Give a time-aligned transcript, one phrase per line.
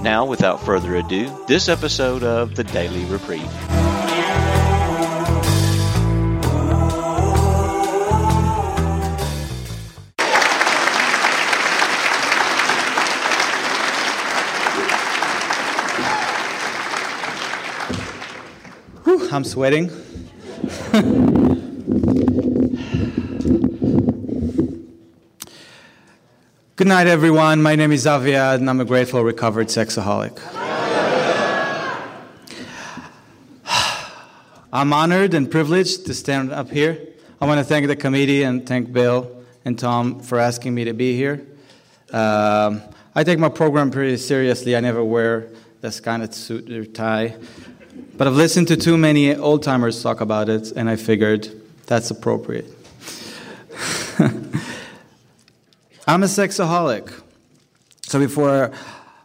[0.00, 3.50] Now, without further ado, this episode of The Daily Reprieve.
[19.30, 19.90] I'm sweating.
[26.78, 27.60] Good night, everyone.
[27.60, 30.38] My name is Aviad, and I'm a grateful, recovered sexaholic.
[34.72, 37.04] I'm honored and privileged to stand up here.
[37.40, 40.92] I want to thank the committee and thank Bill and Tom for asking me to
[40.92, 41.44] be here.
[42.12, 42.80] Um,
[43.12, 44.76] I take my program pretty seriously.
[44.76, 45.48] I never wear
[45.80, 47.34] this kind of suit or tie.
[48.16, 51.50] But I've listened to too many old timers talk about it, and I figured
[51.86, 52.72] that's appropriate.
[56.08, 57.12] I'm a sexaholic.
[58.04, 58.72] So before,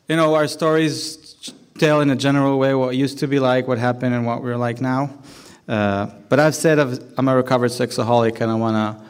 [0.10, 3.78] you know, our stories tell in a general way what used to be like, what
[3.78, 5.18] happened, and what we're like now.
[5.66, 6.80] Uh, but I've said
[7.18, 9.06] I'm a recovered sexaholic, and I want to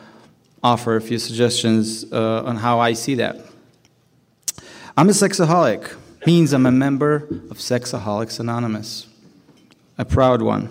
[0.61, 3.37] offer a few suggestions uh, on how I see that.
[4.95, 5.95] I'm a sexaholic
[6.27, 9.07] means I'm a member of Sexaholics Anonymous,
[9.97, 10.69] a proud one.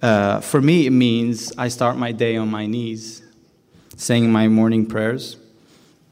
[0.00, 3.24] Uh, for me, it means I start my day on my knees,
[3.96, 5.38] saying my morning prayers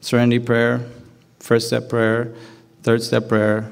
[0.05, 0.85] Serenity Prayer,
[1.39, 2.31] First Step Prayer,
[2.83, 3.71] Third Step Prayer,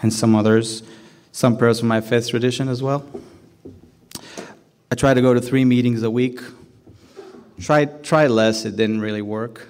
[0.00, 0.82] and some others.
[1.32, 3.06] Some prayers from my faith tradition as well.
[4.90, 6.40] I try to go to three meetings a week.
[7.60, 9.68] Tried, tried less, it didn't really work.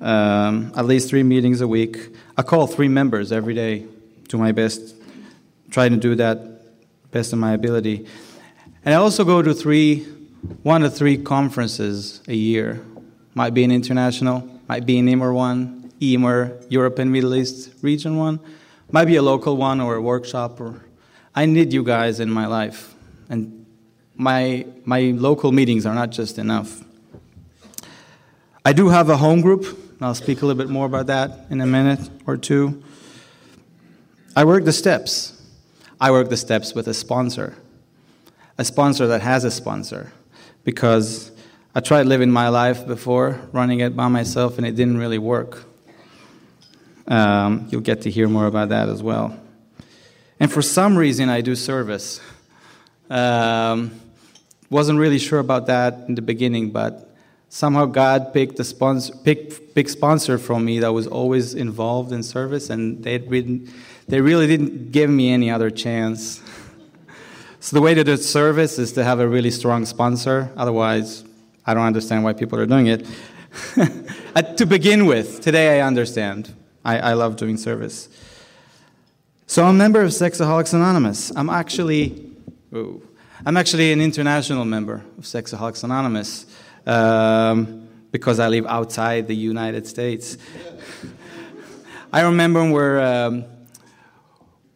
[0.00, 2.14] Um, at least three meetings a week.
[2.36, 3.86] I call three members every day,
[4.28, 4.94] do my best,
[5.72, 8.06] try to do that best of my ability.
[8.84, 10.04] And I also go to three,
[10.62, 12.84] one to three conferences a year.
[13.34, 18.16] Might be an international, might be an EMER one, EMER, Europe and Middle East region
[18.16, 18.38] one,
[18.92, 20.60] might be a local one or a workshop.
[20.60, 20.84] Or
[21.34, 22.94] I need you guys in my life,
[23.28, 23.66] and
[24.14, 26.84] my my local meetings are not just enough.
[28.64, 29.64] I do have a home group.
[30.00, 32.80] I'll speak a little bit more about that in a minute or two.
[34.36, 35.42] I work the steps.
[36.00, 37.56] I work the steps with a sponsor,
[38.56, 40.12] a sponsor that has a sponsor,
[40.62, 41.32] because
[41.72, 45.62] I tried living my life before, running it by myself, and it didn't really work.
[47.06, 49.38] Um, you'll get to hear more about that as well.
[50.40, 52.20] And for some reason, I do service.
[53.08, 53.92] Um,
[54.68, 57.14] wasn't really sure about that in the beginning, but
[57.50, 62.24] somehow God picked the sponsor, picked, picked sponsor from me that was always involved in
[62.24, 63.70] service, and they didn't,
[64.08, 66.42] they really didn't give me any other chance.
[67.60, 70.50] so the way to do service is to have a really strong sponsor.
[70.56, 71.22] Otherwise,
[71.66, 73.06] I don't understand why people are doing it.
[74.56, 76.54] to begin with, today I understand.
[76.84, 78.08] I, I love doing service.
[79.46, 81.32] So I'm a member of Sexaholics Anonymous.
[81.34, 82.32] I'm actually,
[82.72, 83.06] ooh,
[83.44, 86.46] I'm actually an international member of Sexaholics Anonymous
[86.86, 90.38] um, because I live outside the United States.
[92.12, 93.44] I remember where, um,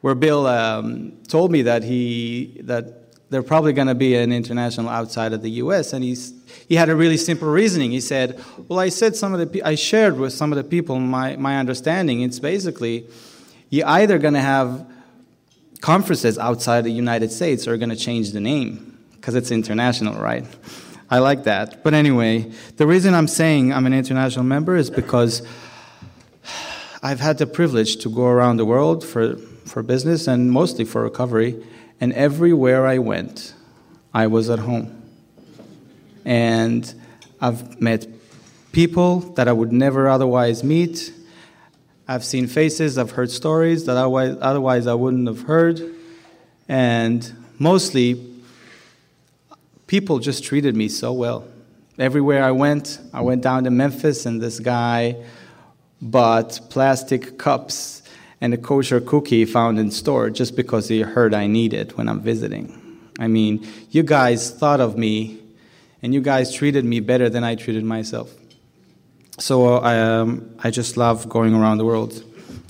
[0.00, 4.88] where Bill um, told me that he that they're probably going to be an international
[4.88, 5.92] outside of the U.S.
[5.92, 6.32] And he's,
[6.68, 7.90] he had a really simple reasoning.
[7.90, 10.98] He said, "Well, I said some of the I shared with some of the people
[10.98, 12.22] my my understanding.
[12.22, 13.06] It's basically
[13.70, 14.86] you're either going to have
[15.80, 20.46] conferences outside the United States or going to change the name because it's international, right?"
[21.10, 21.84] I like that.
[21.84, 25.42] But anyway, the reason I'm saying I'm an international member is because
[27.02, 29.36] I've had the privilege to go around the world for,
[29.66, 31.62] for business and mostly for recovery
[32.00, 33.54] and everywhere I went,
[34.12, 35.03] I was at home.
[36.24, 36.92] And
[37.40, 38.06] I've met
[38.72, 41.12] people that I would never otherwise meet.
[42.06, 45.80] I've seen faces, I've heard stories that otherwise, I wouldn't have heard.
[46.68, 48.30] And mostly,
[49.86, 51.46] people just treated me so well.
[51.98, 55.16] Everywhere I went, I went down to Memphis, and this guy
[56.02, 58.02] bought plastic cups
[58.40, 62.08] and a kosher cookie found in store just because he heard I need it when
[62.08, 63.00] I'm visiting.
[63.18, 65.38] I mean, you guys thought of me
[66.04, 68.30] and you guys treated me better than I treated myself.
[69.38, 72.22] So I, um, I just love going around the world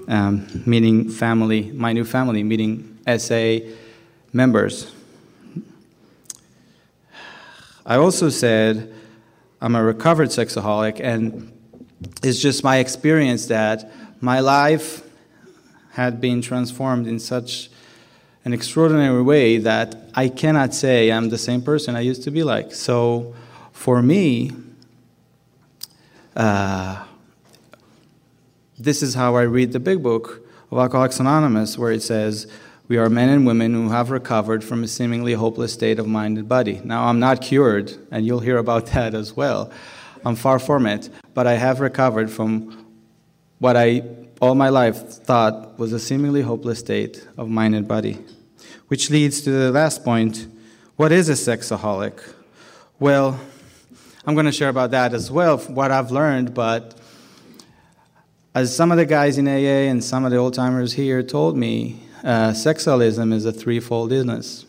[0.06, 3.56] um, meeting family, my new family, meeting SA
[4.32, 4.92] members.
[7.84, 8.94] I also said
[9.60, 11.52] I'm a recovered sexaholic, and
[12.22, 13.90] it's just my experience that
[14.20, 15.02] my life
[15.90, 17.69] had been transformed in such
[18.44, 22.43] an extraordinary way that I cannot say I'm the same person I used to be
[22.43, 22.75] like.
[22.75, 23.35] So
[23.73, 24.52] for me,
[26.37, 27.05] uh,
[28.79, 32.46] this is how I read the big book of Alcoholics Anonymous, where it says,
[32.88, 36.37] We are men and women who have recovered from a seemingly hopeless state of mind
[36.37, 36.81] and body.
[36.85, 39.70] Now, I'm not cured, and you'll hear about that as well.
[40.25, 42.87] I'm far from it, but I have recovered from
[43.58, 44.02] what I
[44.44, 48.19] all my life thought was a seemingly hopeless state of mind and body.
[48.88, 50.46] Which leads to the last point
[50.96, 52.20] what is a sexaholic?
[52.99, 53.41] Well,
[54.26, 56.94] I'm going to share about that as well, what I've learned, but
[58.55, 61.56] as some of the guys in AA and some of the old timers here told
[61.56, 64.67] me, uh, sexaholism is a threefold illness.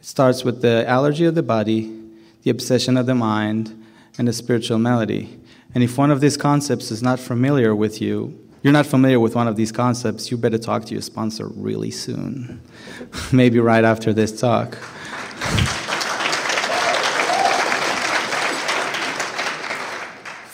[0.00, 1.94] It starts with the allergy of the body,
[2.42, 3.84] the obsession of the mind,
[4.16, 5.38] and the spiritual malady.
[5.74, 9.34] And if one of these concepts is not familiar with you, you're not familiar with
[9.34, 12.60] one of these concepts, you better talk to your sponsor really soon.
[13.32, 14.76] Maybe right after this talk.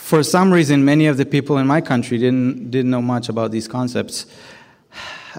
[0.07, 3.51] For some reason, many of the people in my country didn't, didn't know much about
[3.51, 4.27] these concepts.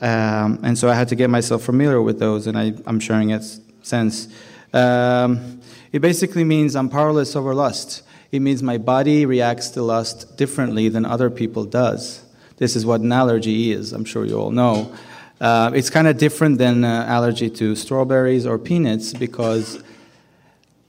[0.02, 3.30] Um, and so I had to get myself familiar with those, and I, am sharing
[3.30, 3.44] it
[3.82, 4.28] since.
[4.74, 5.62] Um,
[5.94, 8.04] it basically means I'm powerless over lust.
[8.30, 12.27] It means my body reacts to lust differently than other people does.
[12.58, 14.94] This is what an allergy is, I'm sure you all know.
[15.40, 19.82] Uh, it's kind of different than uh, allergy to strawberries or peanuts because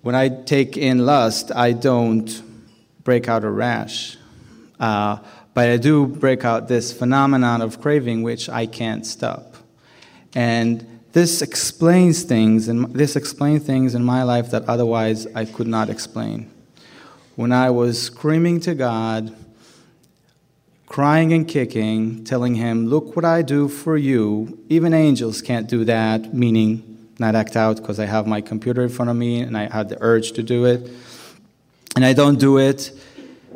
[0.00, 2.42] when I take in lust, I don't
[3.04, 4.16] break out a rash.
[4.80, 5.18] Uh,
[5.52, 9.56] but I do break out this phenomenon of craving which I can't stop.
[10.34, 15.66] And this explains things, and this explains things in my life that otherwise I could
[15.66, 16.50] not explain.
[17.34, 19.34] When I was screaming to God,
[20.88, 24.58] crying and kicking, telling him, Look what I do for you.
[24.68, 28.88] Even angels can't do that, meaning not act out because I have my computer in
[28.88, 30.90] front of me and I had the urge to do it.
[31.94, 32.92] And I don't do it.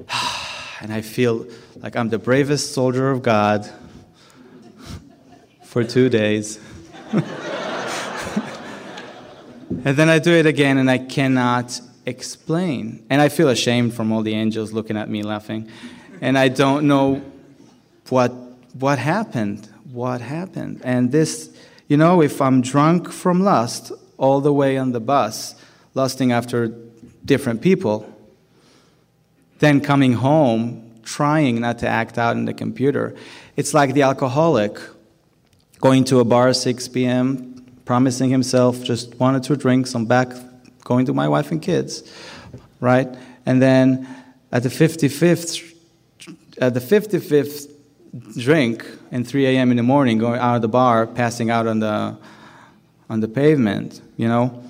[0.80, 1.46] And I feel
[1.76, 3.70] like I'm the bravest soldier of God
[5.62, 6.58] for two days.
[7.12, 7.22] and
[9.84, 13.06] then I do it again and I cannot explain.
[13.08, 15.70] And I feel ashamed from all the angels looking at me laughing
[16.22, 17.20] and I don't know
[18.08, 18.30] what
[18.78, 19.68] what happened.
[19.92, 20.80] What happened?
[20.84, 21.50] And this,
[21.88, 25.54] you know, if I'm drunk from lust all the way on the bus,
[25.94, 26.68] lusting after
[27.24, 28.08] different people,
[29.58, 33.14] then coming home trying not to act out in the computer,
[33.56, 34.78] it's like the alcoholic
[35.80, 39.94] going to a bar at 6 p.m., promising himself just one or two drinks.
[39.94, 40.32] I'm back
[40.84, 42.10] going to my wife and kids,
[42.80, 43.08] right?
[43.44, 44.08] And then
[44.52, 45.71] at the 55th
[46.62, 47.68] at the 55th
[48.38, 49.72] drink in 3 a.m.
[49.72, 52.16] in the morning, going out of the bar, passing out on the
[53.10, 54.62] on the pavement, you know,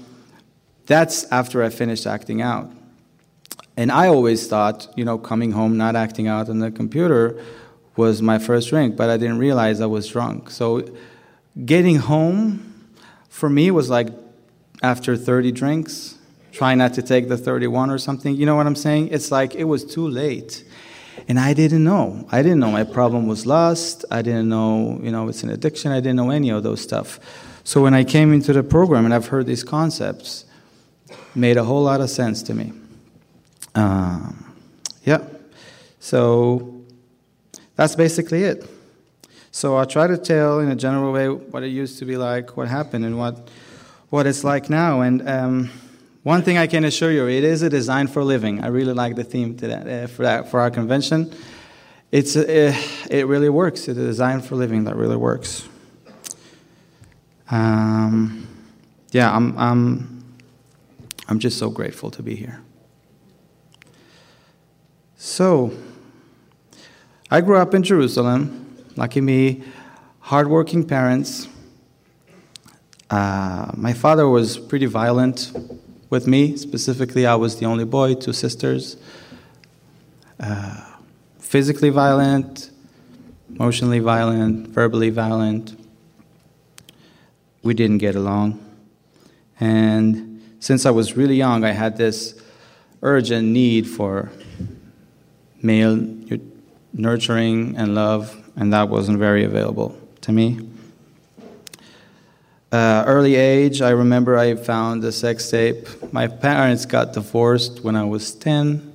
[0.86, 2.72] that's after I finished acting out.
[3.76, 7.40] And I always thought, you know, coming home not acting out on the computer
[7.96, 10.50] was my first drink, but I didn't realize I was drunk.
[10.50, 10.88] So
[11.64, 12.88] getting home
[13.28, 14.08] for me was like
[14.82, 16.18] after 30 drinks,
[16.52, 18.34] trying not to take the 31 or something.
[18.34, 19.08] You know what I'm saying?
[19.08, 20.64] It's like it was too late.
[21.28, 22.26] And I didn't know.
[22.30, 24.04] I didn't know my problem was lust.
[24.10, 25.92] I didn't know, you know, it's an addiction.
[25.92, 27.20] I didn't know any of those stuff.
[27.64, 30.44] So when I came into the program and I've heard these concepts,
[31.34, 32.72] made a whole lot of sense to me.
[33.74, 34.54] Um,
[35.04, 35.24] yeah.
[36.00, 36.82] So
[37.76, 38.68] that's basically it.
[39.50, 42.56] So I'll try to tell in a general way what it used to be like,
[42.56, 43.48] what happened, and what
[44.08, 45.02] what it's like now.
[45.02, 45.70] And um,
[46.22, 48.62] one thing I can assure you, it is a design for living.
[48.62, 51.34] I really like the theme that, uh, for that for our convention.
[52.12, 52.74] It's uh,
[53.10, 53.88] it really works.
[53.88, 55.68] It's a design for living that really works.
[57.50, 58.46] Um,
[59.10, 60.24] yeah, I'm I'm
[61.28, 62.60] I'm just so grateful to be here.
[65.16, 65.72] So,
[67.30, 68.76] I grew up in Jerusalem.
[68.96, 69.62] Lucky me,
[70.20, 71.48] hardworking parents.
[73.10, 75.52] Uh, my father was pretty violent
[76.12, 76.58] with me.
[76.58, 78.98] Specifically, I was the only boy, two sisters.
[80.38, 80.84] Uh,
[81.38, 82.70] physically violent,
[83.48, 85.74] emotionally violent, verbally violent.
[87.62, 88.60] We didn't get along.
[89.58, 92.38] And since I was really young, I had this
[93.00, 94.30] urgent need for
[95.62, 95.96] male
[96.92, 100.60] nurturing and love, and that wasn't very available to me.
[102.72, 105.86] Uh, early age, I remember I found a sex tape.
[106.10, 108.94] My parents got divorced when I was 10.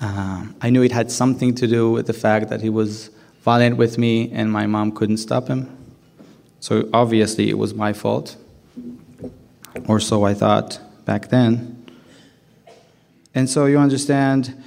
[0.00, 3.10] Uh, I knew it had something to do with the fact that he was
[3.42, 5.68] violent with me and my mom couldn't stop him.
[6.60, 8.34] So obviously it was my fault.
[9.86, 11.84] Or so I thought back then.
[13.34, 14.64] And so you understand,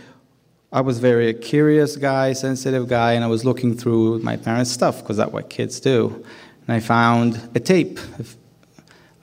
[0.71, 4.99] I was very curious guy, sensitive guy, and I was looking through my parents' stuff
[4.99, 6.23] because that's what kids do.
[6.67, 8.25] And I found a tape, a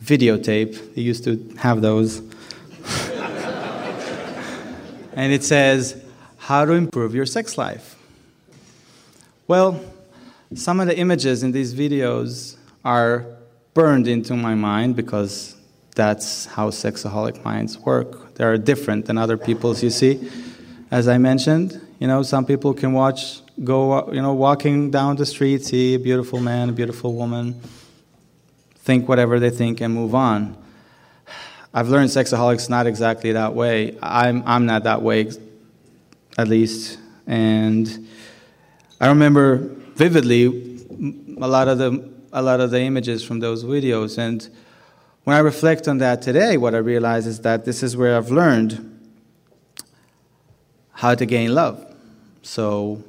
[0.02, 0.94] videotape.
[0.94, 2.18] They used to have those.
[5.14, 6.02] and it says,
[6.38, 7.96] How to improve your sex life.
[9.46, 9.80] Well,
[10.54, 13.26] some of the images in these videos are
[13.74, 15.56] burned into my mind because
[15.94, 18.34] that's how sexaholic minds work.
[18.36, 20.30] They are different than other people's, you see.
[20.90, 25.26] As I mentioned, you know, some people can watch go, you know, walking down the
[25.26, 27.60] street, see a beautiful man, a beautiful woman,
[28.76, 30.56] think whatever they think, and move on.
[31.72, 33.98] I've learned sexaholics not exactly that way.
[34.02, 35.30] I'm, I'm not that way,
[36.38, 36.98] at least.
[37.26, 38.08] And
[39.00, 39.56] I remember
[39.94, 40.46] vividly
[41.40, 44.18] a lot of the, a lot of the images from those videos.
[44.18, 44.48] And
[45.24, 48.30] when I reflect on that today, what I realize is that this is where I've
[48.30, 48.90] learned
[50.92, 51.84] how to gain love.
[52.42, 53.02] So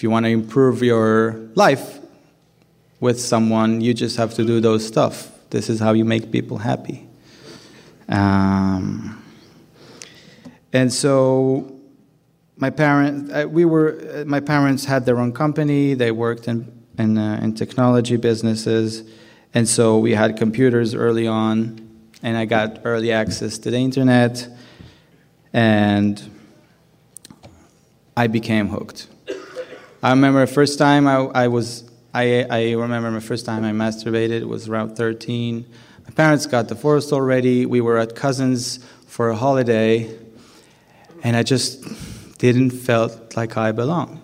[0.00, 1.98] if you want to improve your life
[3.00, 5.30] with someone, you just have to do those stuff.
[5.50, 7.06] This is how you make people happy.
[8.08, 9.22] Um,
[10.72, 11.78] and so
[12.56, 15.92] my parents, uh, we were, uh, my parents had their own company.
[15.92, 19.02] They worked in in, uh, in technology businesses,
[19.52, 21.78] and so we had computers early on,
[22.22, 24.48] and I got early access to the internet,
[25.52, 26.22] and
[28.16, 29.09] I became hooked.
[30.02, 34.44] I remember first time I, I was, I, I remember my first time I masturbated
[34.44, 35.66] was around 13.
[36.04, 37.66] My parents got divorced already.
[37.66, 40.10] We were at cousins for a holiday,
[41.22, 41.84] and I just
[42.38, 44.22] didn't felt like I belonged.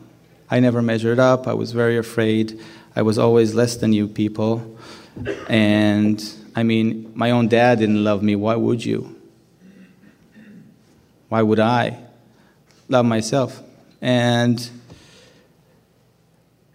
[0.50, 1.46] I never measured up.
[1.46, 2.58] I was very afraid.
[2.94, 4.78] I was always less than you people.
[5.46, 8.34] And I mean, my own dad didn't love me.
[8.34, 9.14] Why would you?
[11.28, 11.98] Why would I
[12.88, 13.62] love myself?
[14.00, 14.70] And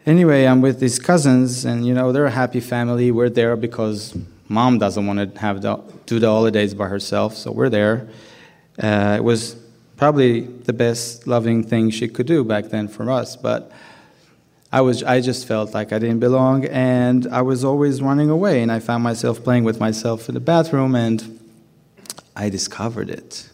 [0.04, 3.12] Anyway, I'm with these cousins, and you know they're a happy family.
[3.12, 4.18] We're there because
[4.48, 8.10] mom doesn't want to have the, do the holidays by herself, so we're there.
[8.82, 9.56] Uh, it was
[9.98, 13.72] probably the best loving thing she could do back then for us, but
[14.72, 18.64] I was I just felt like I didn't belong, and I was always running away.
[18.64, 21.40] And I found myself playing with myself in the bathroom, and
[22.36, 23.48] I discovered it.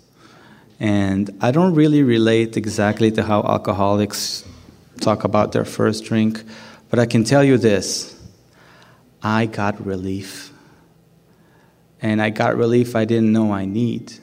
[0.80, 4.46] And I don't really relate exactly to how alcoholics
[5.00, 6.44] talk about their first drink,
[6.90, 8.16] but I can tell you this
[9.22, 10.52] I got relief.
[12.02, 14.14] And I got relief I didn't know I need.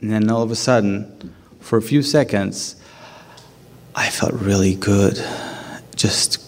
[0.00, 2.76] And then all of a sudden, for a few seconds,
[3.94, 5.24] I felt really good.
[5.94, 6.38] Just,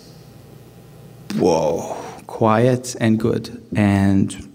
[1.34, 3.62] whoa, quiet and good.
[3.74, 4.52] And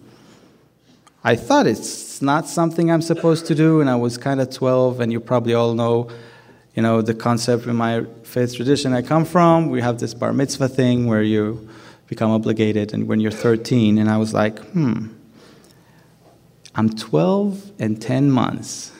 [1.24, 5.00] I thought it's not something I'm supposed to do, and I was kind of 12,
[5.00, 6.12] and you probably all know
[6.75, 10.34] you know, the concept in my faith tradition I come from, we have this bar
[10.34, 11.70] mitzvah thing where you
[12.08, 14.00] become obligated and when you're 13.
[14.00, 15.10] And I was like, hmm,
[16.74, 18.92] I'm 12 and 10 months.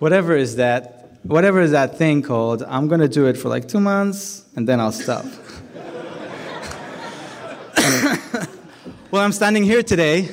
[0.00, 3.68] whatever is that, whatever is that thing called, I'm going to do it for like
[3.68, 5.24] two months and then I'll stop.
[9.12, 10.28] well, I'm standing here today.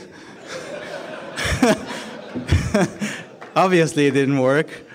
[3.56, 4.89] Obviously, it didn't work.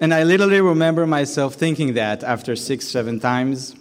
[0.00, 3.74] And I literally remember myself thinking that after six, seven times.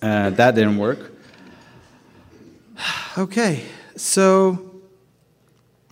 [0.00, 1.12] Uh, that didn't work.
[3.18, 3.64] okay,
[3.96, 4.80] so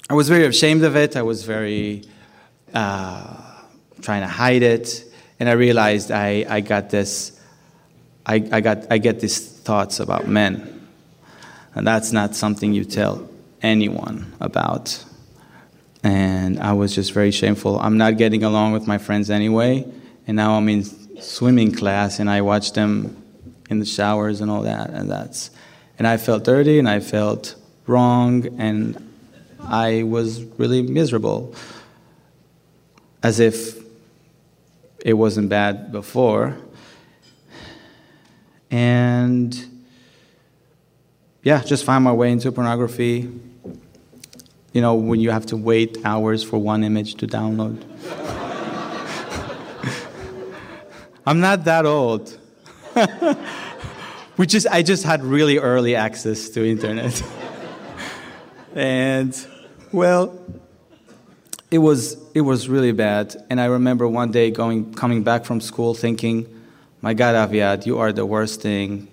[0.08, 1.16] I was very ashamed of it.
[1.16, 2.04] I was very
[2.72, 3.42] uh,
[4.00, 5.04] trying to hide it.
[5.40, 7.38] And I realized I, I got this,
[8.24, 10.88] I, I, got, I get these thoughts about men.
[11.74, 13.28] And that's not something you tell
[13.62, 15.04] anyone about
[16.04, 17.80] and I was just very shameful.
[17.80, 19.90] I'm not getting along with my friends anyway,
[20.26, 20.84] and now I'm in
[21.20, 23.16] swimming class, and I watch them
[23.70, 25.50] in the showers and all that, and that's,
[25.98, 27.54] and I felt dirty, and I felt
[27.86, 29.10] wrong, and
[29.60, 31.54] I was really miserable,
[33.22, 33.82] as if
[35.00, 36.54] it wasn't bad before,
[38.70, 39.56] and
[41.42, 43.30] yeah, just find my way into pornography
[44.74, 47.80] you know, when you have to wait hours for one image to download.
[51.26, 52.36] I'm not that old.
[54.36, 57.22] we just, I just had really early access to internet.
[58.74, 59.46] and,
[59.92, 60.38] well,
[61.70, 63.36] it was, it was really bad.
[63.48, 66.48] And I remember one day going, coming back from school thinking,
[67.00, 69.06] my God, Aviad, you are the worst thing.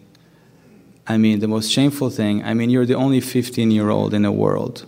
[1.05, 2.43] I mean, the most shameful thing.
[2.43, 4.87] I mean, you're the only 15 year old in the world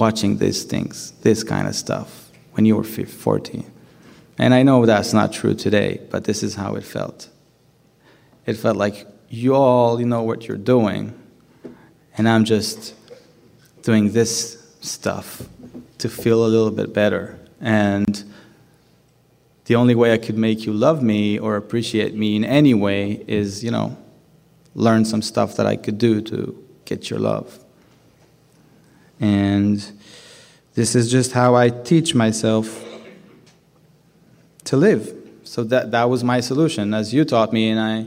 [0.00, 3.70] watching these things, this kind of stuff, when you were 14.
[4.38, 7.28] And I know that's not true today, but this is how it felt.
[8.46, 11.12] It felt like you all you know what you're doing,
[12.16, 12.94] and I'm just
[13.82, 15.42] doing this stuff
[15.98, 17.38] to feel a little bit better.
[17.60, 18.24] And
[19.66, 23.22] the only way I could make you love me or appreciate me in any way
[23.28, 23.96] is, you know,
[24.74, 27.62] learn some stuff that I could do to get your love.
[29.20, 29.84] And
[30.74, 32.84] this is just how I teach myself
[34.64, 35.14] to live.
[35.44, 38.06] So that, that was my solution, as you taught me, and I,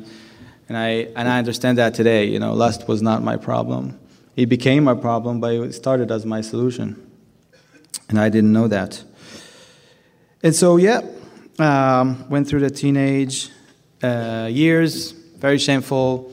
[0.70, 2.25] and, I, and I understand that today.
[2.25, 4.00] You know, lust was not my problem.
[4.36, 7.12] It became my problem, but it started as my solution.
[8.10, 9.03] And I didn't know that.
[10.41, 11.01] And so, yeah,
[11.60, 13.50] um, went through the teenage
[14.01, 16.32] uh, years, very shameful,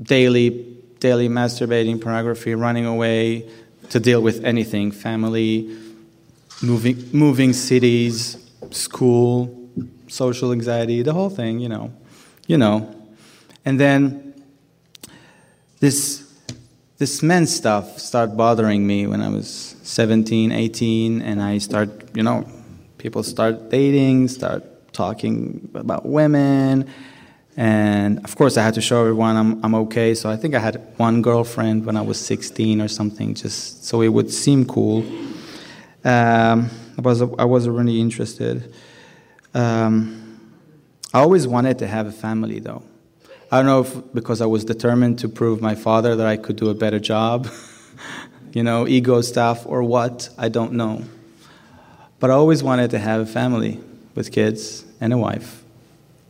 [0.00, 3.48] daily, daily masturbating, pornography, running away,
[3.90, 5.76] to deal with anything family,
[6.62, 8.36] moving, moving cities,
[8.70, 9.68] school,
[10.08, 11.92] social anxiety, the whole thing, you know.
[12.46, 12.94] You know.
[13.64, 14.34] And then
[15.80, 16.28] this
[16.98, 22.24] this men stuff started bothering me when I was 17, 18, and I start, you
[22.24, 22.44] know,
[22.98, 26.90] people start dating, start talking about women,
[27.58, 30.14] and of course, I had to show everyone I'm, I'm okay.
[30.14, 34.00] So I think I had one girlfriend when I was 16 or something, just so
[34.00, 35.04] it would seem cool.
[36.04, 38.72] Um, I, was, I wasn't really interested.
[39.54, 40.40] Um,
[41.12, 42.84] I always wanted to have a family, though.
[43.50, 46.54] I don't know if because I was determined to prove my father that I could
[46.54, 47.48] do a better job,
[48.52, 51.02] you know, ego stuff or what, I don't know.
[52.20, 53.80] But I always wanted to have a family
[54.14, 55.64] with kids and a wife,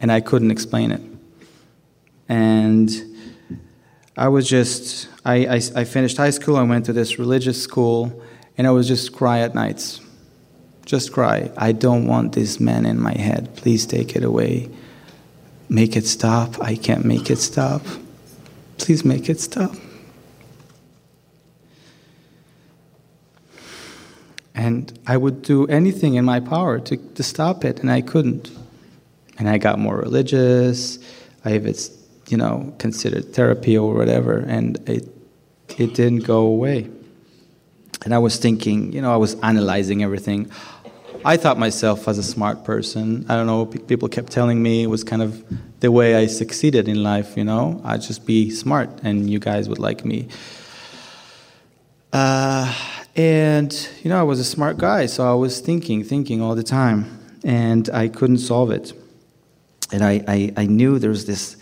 [0.01, 1.03] and I couldn't explain it
[2.29, 2.91] and
[4.17, 6.57] I was just I, I, I, finished high school.
[6.57, 8.23] I went to this religious school,
[8.57, 10.01] and I was just cry at nights,
[10.85, 11.51] just cry.
[11.57, 13.55] I don't want this man in my head.
[13.57, 14.69] Please take it away.
[15.69, 16.61] Make it stop.
[16.61, 17.83] I can't make it stop.
[18.79, 19.75] Please make it stop.
[24.55, 28.51] And I would do anything in my power to, to stop it, and I couldn't.
[29.39, 30.99] And I got more religious.
[31.45, 31.53] I
[32.29, 35.09] you know, considered therapy or whatever, and it
[35.79, 36.89] it didn't go away.
[38.05, 40.51] And I was thinking, you know, I was analyzing everything.
[41.25, 43.27] I thought myself as a smart person.
[43.29, 43.67] I don't know.
[43.67, 45.45] People kept telling me it was kind of
[45.81, 47.37] the way I succeeded in life.
[47.37, 50.29] You know, I'd just be smart, and you guys would like me.
[52.13, 52.73] Uh,
[53.17, 56.63] and you know, I was a smart guy, so I was thinking, thinking all the
[56.63, 58.93] time, and I couldn't solve it.
[59.93, 61.57] And I, I, I knew there was this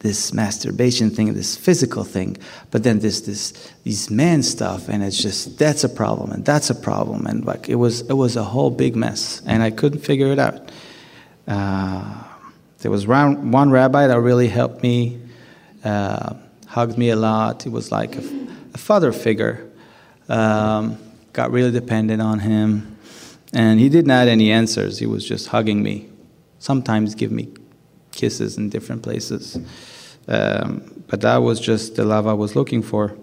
[0.00, 2.36] this masturbation thing, this physical thing,
[2.70, 6.70] but then this this these man stuff, and it's just that's a problem and that's
[6.70, 10.00] a problem, and like it was it was a whole big mess, and I couldn't
[10.00, 10.70] figure it out.
[11.48, 12.22] Uh,
[12.78, 15.20] there was one rabbi that really helped me,
[15.82, 16.34] uh,
[16.66, 17.64] hugged me a lot.
[17.64, 18.22] He was like a,
[18.74, 19.68] a father figure.
[20.28, 20.98] Um,
[21.32, 22.96] got really dependent on him,
[23.52, 24.98] and he didn't add any answers.
[24.98, 26.08] He was just hugging me.
[26.60, 27.48] Sometimes give me
[28.18, 29.56] kisses in different places.
[30.26, 33.16] Um, but that was just the love I was looking for.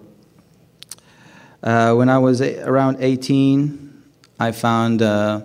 [1.61, 4.03] Uh, when I was around 18,
[4.39, 5.41] I found, uh,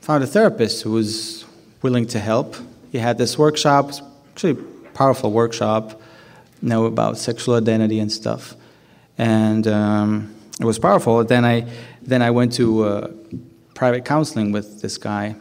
[0.00, 1.44] found a therapist who was
[1.82, 2.56] willing to help.
[2.90, 3.92] He had this workshop,
[4.32, 4.54] actually
[4.94, 6.00] powerful workshop,
[6.62, 8.54] you know, about sexual identity and stuff.
[9.16, 11.22] And um, it was powerful.
[11.24, 11.66] Then I,
[12.02, 13.10] then I went to uh,
[13.74, 15.36] private counseling with this guy.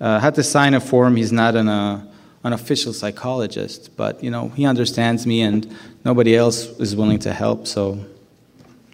[0.00, 1.16] Uh, had to sign a form.
[1.16, 2.06] He's not an, uh,
[2.44, 7.32] an official psychologist, but you know he understands me, and nobody else is willing to
[7.32, 7.66] help.
[7.66, 7.98] So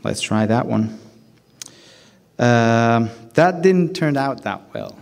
[0.03, 0.99] let's try that one.
[2.39, 4.97] Um, that didn't turn out that well.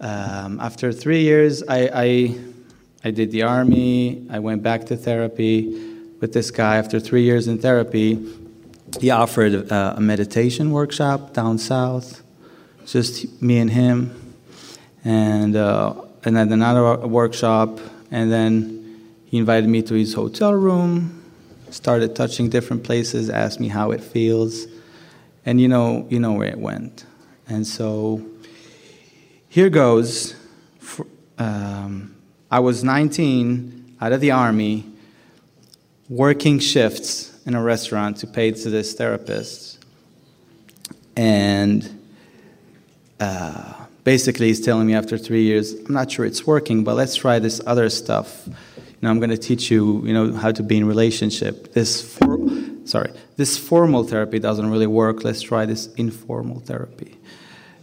[0.00, 2.38] Um, after three years, I, I,
[3.04, 4.26] I did the army.
[4.30, 5.68] I went back to therapy
[6.20, 6.76] with this guy.
[6.76, 8.24] After three years in therapy,
[9.00, 12.22] he offered a, a meditation workshop down south,
[12.86, 14.29] just me and him,
[15.04, 15.56] and.
[15.56, 17.78] Uh, and then another workshop,
[18.10, 21.22] and then he invited me to his hotel room,
[21.70, 24.66] started touching different places, asked me how it feels,
[25.46, 27.06] and you know, you know where it went.
[27.48, 28.24] And so
[29.48, 30.34] here goes.
[31.38, 32.14] um,
[32.50, 34.84] I was 19, out of the army,
[36.08, 39.78] working shifts in a restaurant to pay to this therapist.
[41.16, 41.98] And
[43.18, 47.14] uh, basically, he's telling me after three years, I'm not sure it's working, but let's
[47.14, 48.46] try this other stuff.
[48.46, 48.54] You
[49.02, 51.72] know, I'm going to teach you, you know, how to be in relationship.
[51.72, 52.38] This, for,
[52.84, 55.24] sorry, this formal therapy doesn't really work.
[55.24, 57.16] Let's try this informal therapy.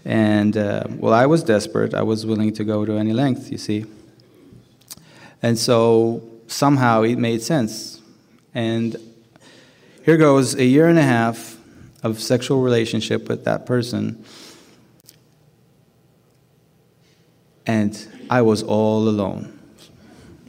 [0.05, 1.93] And uh, well, I was desperate.
[1.93, 3.85] I was willing to go to any length, you see.
[5.41, 8.01] And so somehow it made sense.
[8.53, 8.95] And
[10.03, 11.57] here goes a year and a half
[12.03, 14.23] of sexual relationship with that person.
[17.67, 19.53] And I was all alone.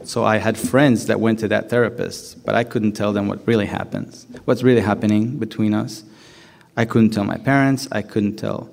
[0.04, 3.46] So I had friends that went to that therapist, but I couldn't tell them what
[3.46, 6.04] really happens, what's really happening between us.
[6.76, 8.70] I couldn't tell my parents, I couldn't tell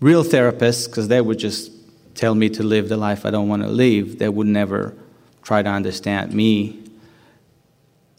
[0.00, 1.72] real therapists, because they would just
[2.14, 4.94] tell me to live the life I don't want to live, they would never
[5.42, 6.82] try to understand me.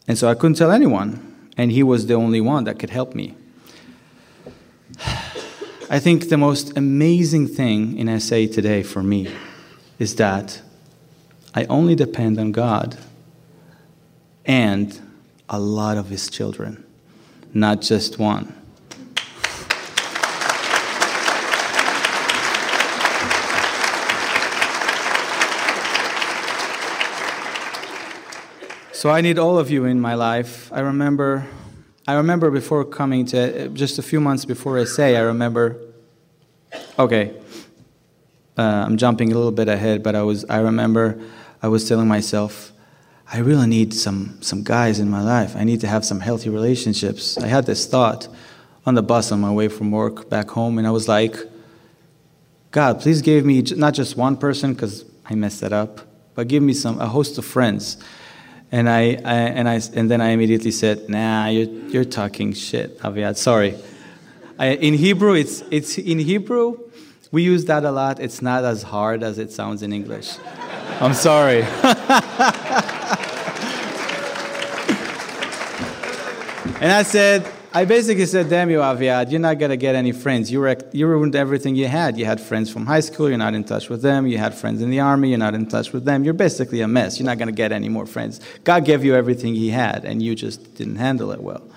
[0.06, 3.14] And so I couldn't tell anyone, and he was the only one that could help
[3.14, 3.34] me.
[5.88, 9.32] I think the most amazing thing in SA today for me
[10.00, 10.60] is that
[11.54, 12.98] I only depend on God
[14.44, 15.00] and
[15.48, 16.84] a lot of His children,
[17.54, 18.52] not just one.
[28.90, 30.72] So I need all of you in my life.
[30.72, 31.46] I remember,
[32.08, 35.02] I remember before coming to just a few months before SA.
[35.02, 35.76] I remember.
[36.98, 37.34] Okay,
[38.56, 40.44] uh, I'm jumping a little bit ahead, but I was.
[40.44, 41.20] I remember,
[41.62, 42.72] I was telling myself,
[43.32, 45.56] I really need some some guys in my life.
[45.56, 47.38] I need to have some healthy relationships.
[47.38, 48.28] I had this thought
[48.84, 51.36] on the bus on my way from work back home, and I was like,
[52.70, 56.02] God, please give me not just one person because I messed that up,
[56.36, 57.96] but give me some a host of friends
[58.72, 62.98] and I, I, and I and then I immediately said, "Nah, you're you're talking shit,
[63.00, 63.36] Aviad.
[63.36, 63.76] Sorry."
[64.58, 66.78] I, in Hebrew, it's it's in Hebrew.
[67.30, 68.20] We use that a lot.
[68.20, 70.38] It's not as hard as it sounds in English.
[71.00, 71.62] I'm sorry.
[76.80, 77.44] and I said,
[77.76, 80.50] I basically said, damn you, Aviad, you're not going to get any friends.
[80.50, 82.16] You, wrecked, you ruined everything you had.
[82.16, 84.26] You had friends from high school, you're not in touch with them.
[84.26, 86.24] You had friends in the army, you're not in touch with them.
[86.24, 87.18] You're basically a mess.
[87.18, 88.40] You're not going to get any more friends.
[88.64, 91.68] God gave you everything He had, and you just didn't handle it well.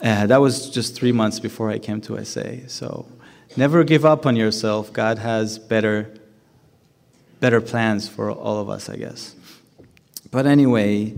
[0.00, 2.68] Uh, that was just three months before I came to SA.
[2.68, 3.06] So
[3.58, 4.90] never give up on yourself.
[4.90, 6.14] God has better,
[7.40, 9.34] better plans for all of us, I guess.
[10.30, 11.12] But anyway,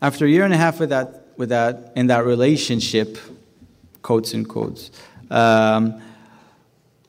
[0.00, 3.16] after a year and a half with that with that in that relationship,
[4.02, 4.90] quotes and quotes.
[5.30, 6.02] Um,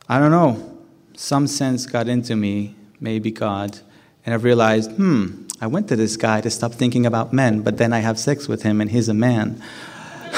[0.08, 0.78] I don't know.
[1.18, 3.80] Some sense got into me, maybe God,
[4.26, 7.78] and I realized, hmm, I went to this guy to stop thinking about men, but
[7.78, 9.62] then I have sex with him and he's a man.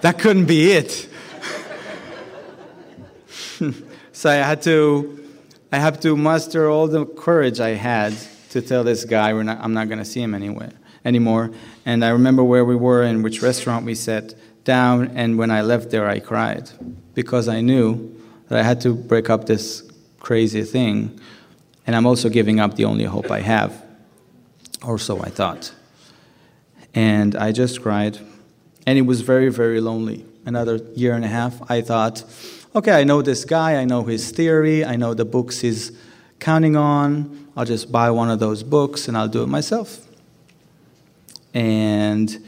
[0.00, 1.08] that couldn't be it.
[4.12, 5.22] so I had to,
[5.70, 8.14] I had to muster all the courage I had
[8.50, 10.72] to tell this guy not, I'm not going to see him anywhere
[11.04, 11.50] anymore.
[11.84, 15.08] And I remember where we were and which restaurant we sat down.
[15.16, 16.70] And when I left there, I cried
[17.14, 19.82] because I knew that I had to break up this
[20.20, 21.18] crazy thing.
[21.86, 23.82] And I'm also giving up the only hope I have,
[24.82, 25.72] or so I thought.
[26.94, 28.18] And I just cried.
[28.86, 30.24] And it was very, very lonely.
[30.44, 32.24] Another year and a half, I thought,
[32.74, 35.92] okay, I know this guy, I know his theory, I know the books he's
[36.38, 37.48] counting on.
[37.56, 40.06] I'll just buy one of those books and I'll do it myself.
[41.54, 42.44] And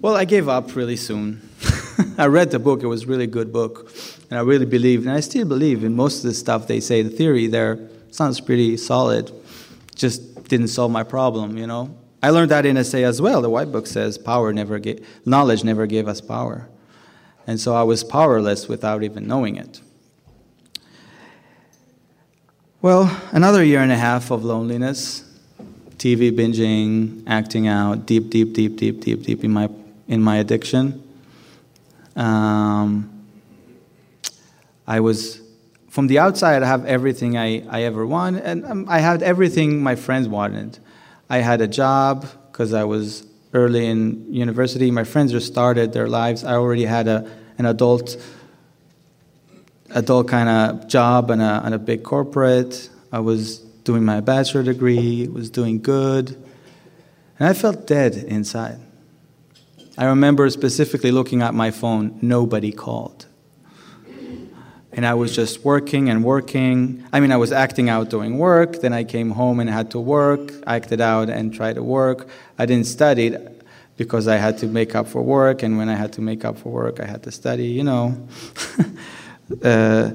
[0.00, 1.48] well, I gave up really soon.
[2.18, 3.92] I read the book, it was a really good book.
[4.30, 7.02] And I really believed, and I still believe in most of the stuff they say.
[7.02, 9.32] The theory there sounds pretty solid,
[9.94, 11.96] just didn't solve my problem, you know?
[12.22, 13.42] I learned that in SA as well.
[13.42, 16.68] The White Book says power never gave, knowledge never gave us power.
[17.46, 19.80] And so I was powerless without even knowing it.
[22.80, 25.24] Well, another year and a half of loneliness,
[25.98, 29.68] TV binging, acting out, deep, deep, deep, deep, deep, deep in my
[30.08, 31.02] in my addiction.
[32.16, 33.10] Um,
[34.86, 35.40] I was
[35.88, 36.62] from the outside.
[36.62, 40.78] I have everything I, I ever wanted, and um, I had everything my friends wanted.
[41.30, 44.90] I had a job because I was early in university.
[44.90, 46.44] My friends just started their lives.
[46.44, 48.16] I already had a an adult
[49.90, 52.90] adult kind of job and a, and a big corporate.
[53.12, 56.30] I was doing my bachelor degree, was doing good,
[57.38, 58.80] and I felt dead inside.
[59.96, 63.26] I remember specifically looking at my phone, nobody called.
[64.92, 67.04] and I was just working and working.
[67.12, 68.80] I mean, I was acting out doing work.
[68.80, 72.28] Then I came home and had to work, acted out and tried to work.
[72.58, 73.36] I didn't study
[73.96, 76.58] because I had to make up for work, and when I had to make up
[76.58, 77.66] for work, I had to study.
[77.66, 78.28] You know,
[79.62, 80.10] uh,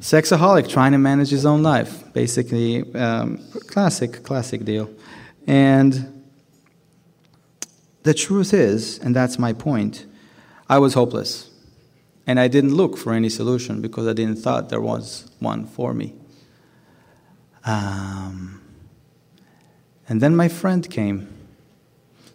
[0.00, 4.90] sexaholic trying to manage his own life, basically, um, classic, classic deal.
[5.46, 6.24] And
[8.02, 10.06] the truth is, and that's my point,
[10.68, 11.50] I was hopeless.
[12.26, 15.92] And I didn't look for any solution because I didn't thought there was one for
[15.92, 16.14] me.
[17.64, 18.62] Um,
[20.08, 21.28] and then my friend came.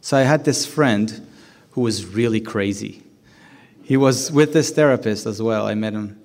[0.01, 1.27] So I had this friend
[1.71, 3.03] who was really crazy.
[3.83, 5.65] He was with this therapist as well.
[5.67, 6.19] I met him.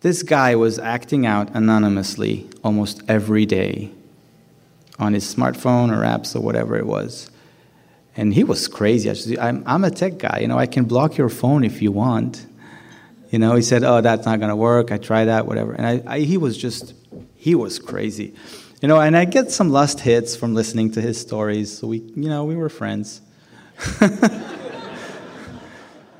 [0.00, 3.90] This guy was acting out anonymously almost every day
[4.98, 7.30] on his smartphone or apps or whatever it was.
[8.16, 9.38] And he was crazy.
[9.38, 10.38] I'm, I'm a tech guy.
[10.40, 12.46] You know, I can block your phone if you want.
[13.30, 15.72] You know, he said, "Oh, that's not gonna work." I tried that, whatever.
[15.72, 16.94] And I, I, he was just,
[17.36, 18.34] he was crazy.
[18.80, 21.76] You know, and I get some lust hits from listening to his stories.
[21.76, 23.20] So we, you know, we were friends.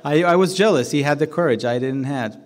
[0.03, 0.91] I, I was jealous.
[0.91, 2.37] He had the courage I didn't have.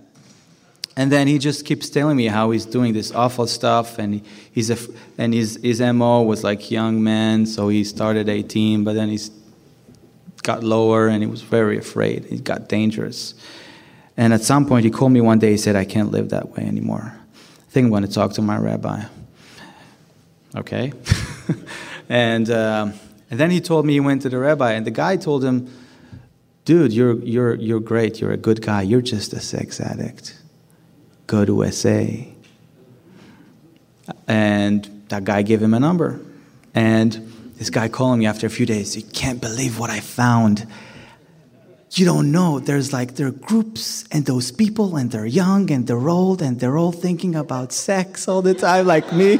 [0.96, 4.70] And then he just keeps telling me how he's doing this awful stuff, and he's
[4.70, 4.78] a,
[5.18, 9.32] and his his mo was like young man, so he started 18, but then he's
[10.44, 12.26] got lower and he was very afraid.
[12.26, 13.34] He got dangerous.
[14.16, 15.52] And at some point, he called me one day.
[15.52, 17.16] He said, I can't live that way anymore.
[17.16, 19.04] I think I'm going to talk to my rabbi.
[20.56, 20.94] Okay.
[22.10, 22.92] and, uh,
[23.32, 25.74] and then he told me he went to the rabbi, and the guy told him,
[26.66, 28.22] Dude, you're, you're, you're great.
[28.22, 28.84] You're a good guy.
[28.84, 30.38] You're just a sex addict.
[31.34, 32.30] Go to SA.
[34.28, 36.22] And that guy gave him a number.
[36.76, 37.12] And
[37.56, 40.68] this guy calling me after a few days, you can't believe what I found.
[41.94, 42.60] You don't know.
[42.60, 46.60] There's like, there are groups and those people, and they're young and they're old, and
[46.60, 49.40] they're all thinking about sex all the time, like me.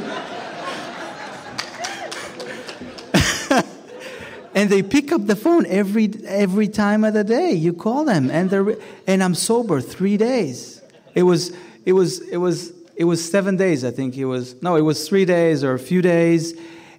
[4.52, 7.52] and they pick up the phone every every time of the day.
[7.52, 8.76] You call them, and they're
[9.06, 10.82] and I'm sober three days.
[11.14, 11.52] It was
[11.84, 13.84] it was it was it was seven days.
[13.84, 16.52] I think it was no, it was three days or a few days,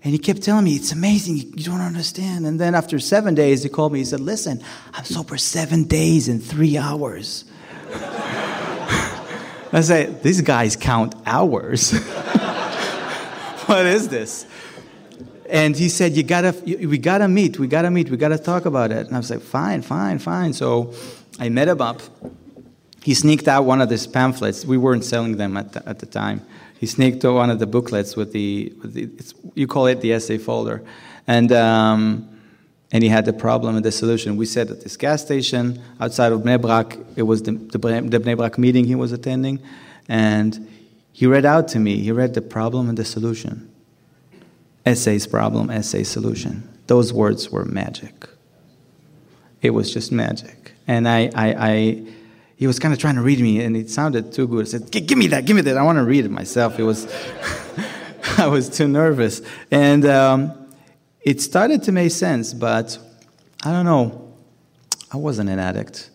[0.06, 1.38] and he kept telling me, It's amazing.
[1.38, 2.45] You don't understand.
[2.45, 4.00] And then after seven days, he called me.
[4.00, 4.62] He said, Listen,
[4.93, 7.45] I'm sober seven days and three hours.
[9.74, 11.91] I said, These guys count hours.
[13.65, 14.45] what is this?
[15.48, 17.60] And he said, "You gotta, we gotta meet.
[17.60, 18.10] We gotta meet.
[18.10, 20.91] We gotta talk about it." And I was like, "Fine, fine, fine." So
[21.39, 22.02] I met him up.
[23.08, 24.65] He sneaked out one of these pamphlets.
[24.65, 26.41] We weren't selling them at the, at the time
[26.80, 29.10] he sneaked out one of the booklets with the, with the
[29.56, 30.84] you call it the SA folder,
[31.26, 32.30] and um,
[32.91, 34.38] and he had the problem and the solution.
[34.38, 38.20] We said at this gas station outside of Bnei Brak, it was the, the, the
[38.20, 39.60] Bnei Brak meeting he was attending,
[40.08, 40.70] and
[41.12, 41.98] he read out to me.
[42.00, 43.72] He read the problem and the solution.
[44.86, 46.70] SA's problem, SA solution.
[46.88, 48.30] Those words were magic.
[49.62, 52.13] It was just magic, and I, I, I
[52.56, 54.65] he was kind of trying to read me, and it sounded too good.
[54.65, 55.78] I said, "Give me that, give me that.
[55.78, 57.08] I want to read it myself." It was,
[58.38, 59.41] I was too nervous,
[59.72, 60.68] and um,
[61.22, 62.54] it started to make sense.
[62.54, 62.98] But
[63.63, 64.34] I don't know.
[65.12, 66.10] I wasn't an addict,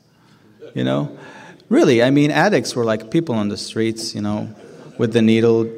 [0.74, 1.18] you know.
[1.68, 4.54] Really, I mean, addicts were like people on the streets, you know,
[4.98, 5.70] with the needle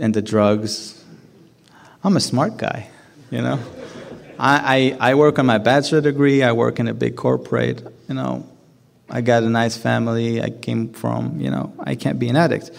[0.00, 1.02] and the drugs.
[2.04, 2.90] I'm a smart guy,
[3.30, 3.58] you know.
[4.38, 6.42] I, I, I work on my bachelor degree.
[6.42, 8.46] I work in a big corporate, you know.
[9.14, 12.70] I got a nice family I came from, you know, I can't be an addict.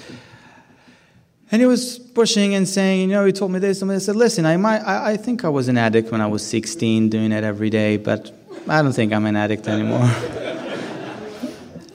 [1.51, 4.15] And he was pushing and saying, you know, he told me this, and I said,
[4.15, 7.31] listen, I, might, I, I think I was an addict when I was 16, doing
[7.31, 8.31] it every day, but
[8.67, 10.01] I don't think I'm an addict anymore.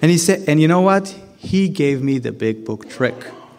[0.00, 1.08] and he said, and you know what?
[1.38, 3.16] He gave me the big book trick.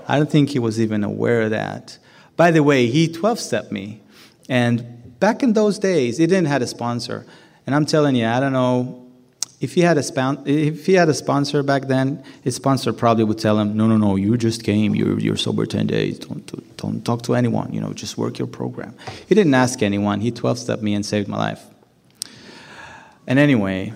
[0.08, 1.98] I don't think he was even aware of that.
[2.38, 4.00] By the way, he 12 stepped me.
[4.48, 7.26] And back in those days, he didn't have a sponsor.
[7.68, 8.99] And I'm telling you, I don't know
[9.60, 13.26] if he had a spon- if he had a sponsor back then, his sponsor probably
[13.26, 14.96] would tell him, "No, no, no, you just came.
[14.96, 16.20] You're you're sober ten days.
[16.20, 17.74] Don't don't talk to anyone.
[17.74, 18.94] You know, just work your program."
[19.28, 20.22] He didn't ask anyone.
[20.22, 21.62] He twelve stepped me and saved my life.
[23.28, 23.94] And anyway,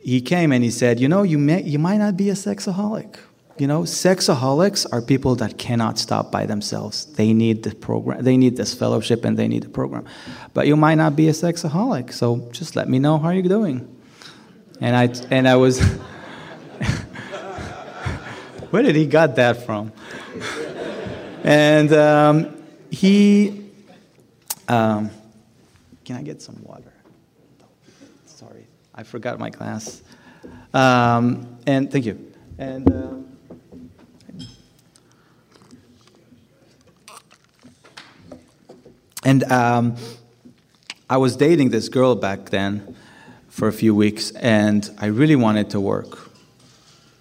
[0.00, 3.16] he came and he said, "You know, you may you might not be a sexaholic.
[3.58, 7.04] You know, sexaholics are people that cannot stop by themselves.
[7.04, 8.24] They need the program.
[8.24, 10.06] They need this fellowship and they need the program.
[10.54, 12.14] But you might not be a sexaholic.
[12.14, 13.86] So just let me know how you're doing."
[14.82, 15.80] and I and I was.
[18.70, 19.92] Where did he got that from?
[21.44, 23.70] and um, he,
[24.66, 25.10] um,
[26.04, 26.92] can I get some water?
[28.26, 30.02] Sorry, I forgot my glass.
[30.74, 32.32] Um, and thank you.
[32.58, 32.92] And.
[32.92, 33.28] Um,
[39.24, 39.96] and um,
[41.08, 42.91] I was dating this girl back then,
[43.52, 46.30] for a few weeks, and I really wanted to work.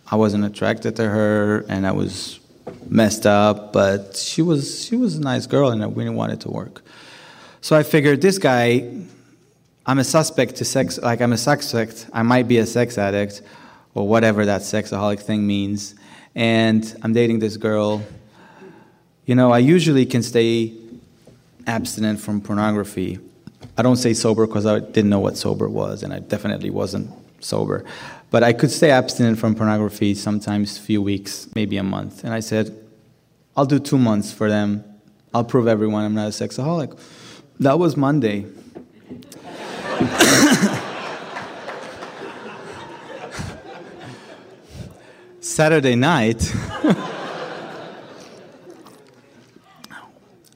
[0.10, 2.40] I wasn't attracted to her, and I was
[2.88, 6.50] messed up, but she was she was a nice girl, and I really wanted to
[6.50, 6.84] work.
[7.60, 8.90] So I figured this guy,
[9.86, 12.08] I'm a suspect to sex, like I'm a suspect.
[12.14, 13.42] I might be a sex addict,
[13.94, 15.96] or whatever that sexaholic thing means,
[16.34, 18.04] and I'm dating this girl.
[19.26, 20.74] You know, I usually can stay
[21.68, 23.20] abstinent from pornography.
[23.78, 27.10] I don't say sober because I didn't know what sober was, and I definitely wasn't
[27.40, 27.84] sober.
[28.30, 32.24] But I could stay abstinent from pornography sometimes a few weeks, maybe a month.
[32.24, 32.78] And I said,
[33.56, 34.84] I'll do two months for them.
[35.34, 36.98] I'll prove everyone I'm not a sexaholic.
[37.60, 38.46] That was Monday.
[45.42, 46.40] Saturday night,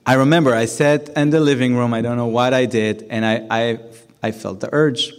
[0.07, 3.25] I remember I sat in the living room, I don't know what I did, and
[3.25, 3.79] I, I,
[4.21, 5.11] I felt the urge.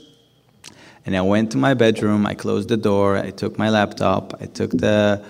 [1.05, 4.47] And I went to my bedroom, I closed the door, I took my laptop, I
[4.47, 5.25] took the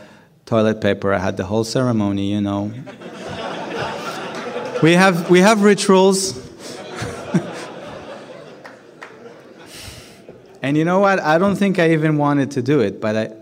[0.45, 2.65] toilet paper, I had the whole ceremony, you know.
[4.83, 6.37] we, have, we have rituals.
[10.61, 11.19] and you know what?
[11.21, 13.33] I don't think I even wanted to do it, but I,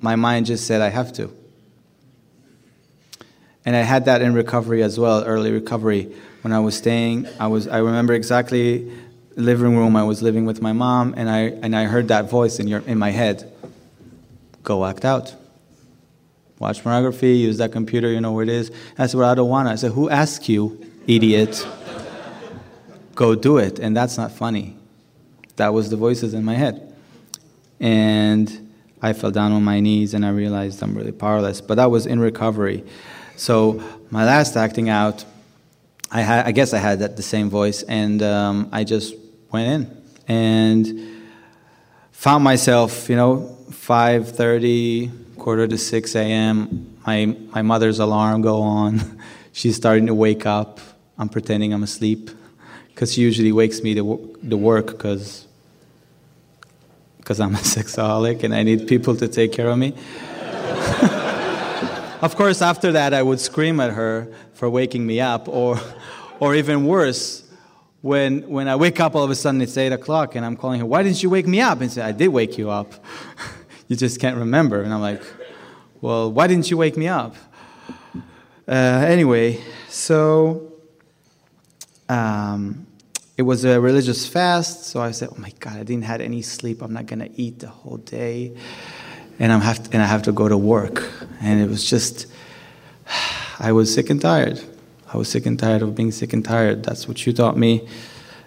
[0.00, 1.43] my mind just said I have to.
[3.64, 6.14] And I had that in recovery as well, early recovery.
[6.42, 8.92] When I was staying, I was I remember exactly
[9.36, 12.58] living room I was living with my mom and I and I heard that voice
[12.58, 13.50] in your in my head.
[14.62, 15.34] Go act out.
[16.58, 18.70] Watch pornography, use that computer, you know where it is.
[18.96, 19.70] I said, Well, I don't wanna.
[19.70, 21.66] I said, Who asked you, idiot?
[23.14, 23.78] Go do it.
[23.78, 24.76] And that's not funny.
[25.56, 26.94] That was the voices in my head.
[27.80, 28.72] And
[29.02, 31.60] I fell down on my knees and I realized I'm really powerless.
[31.60, 32.84] But that was in recovery.
[33.36, 35.24] So my last acting out,
[36.10, 39.14] I, had, I guess I had that, the same voice, and um, I just
[39.50, 41.22] went in and
[42.12, 46.96] found myself, you know, 5:30, quarter to 6 a.m.
[47.06, 49.20] My my mother's alarm go on.
[49.52, 50.80] She's starting to wake up.
[51.18, 52.30] I'm pretending I'm asleep
[52.88, 55.46] because she usually wakes me to to work because
[57.18, 59.94] because I'm a sexaholic and I need people to take care of me.
[62.24, 65.78] Of course, after that, I would scream at her for waking me up, or,
[66.40, 67.44] or even worse,
[68.00, 70.80] when, when I wake up all of a sudden it's 8 o'clock and I'm calling
[70.80, 71.82] her, Why didn't you wake me up?
[71.82, 72.94] And say, I did wake you up.
[73.88, 74.80] you just can't remember.
[74.80, 75.20] And I'm like,
[76.00, 77.36] Well, why didn't you wake me up?
[78.66, 80.72] Uh, anyway, so
[82.08, 82.86] um,
[83.36, 86.40] it was a religious fast, so I said, Oh my God, I didn't have any
[86.40, 86.80] sleep.
[86.80, 88.54] I'm not going to eat the whole day
[89.38, 91.10] and I'm have to, and I have to go to work.
[91.40, 92.26] And it was just,
[93.58, 94.60] I was sick and tired.
[95.12, 96.82] I was sick and tired of being sick and tired.
[96.82, 97.88] That's what you taught me.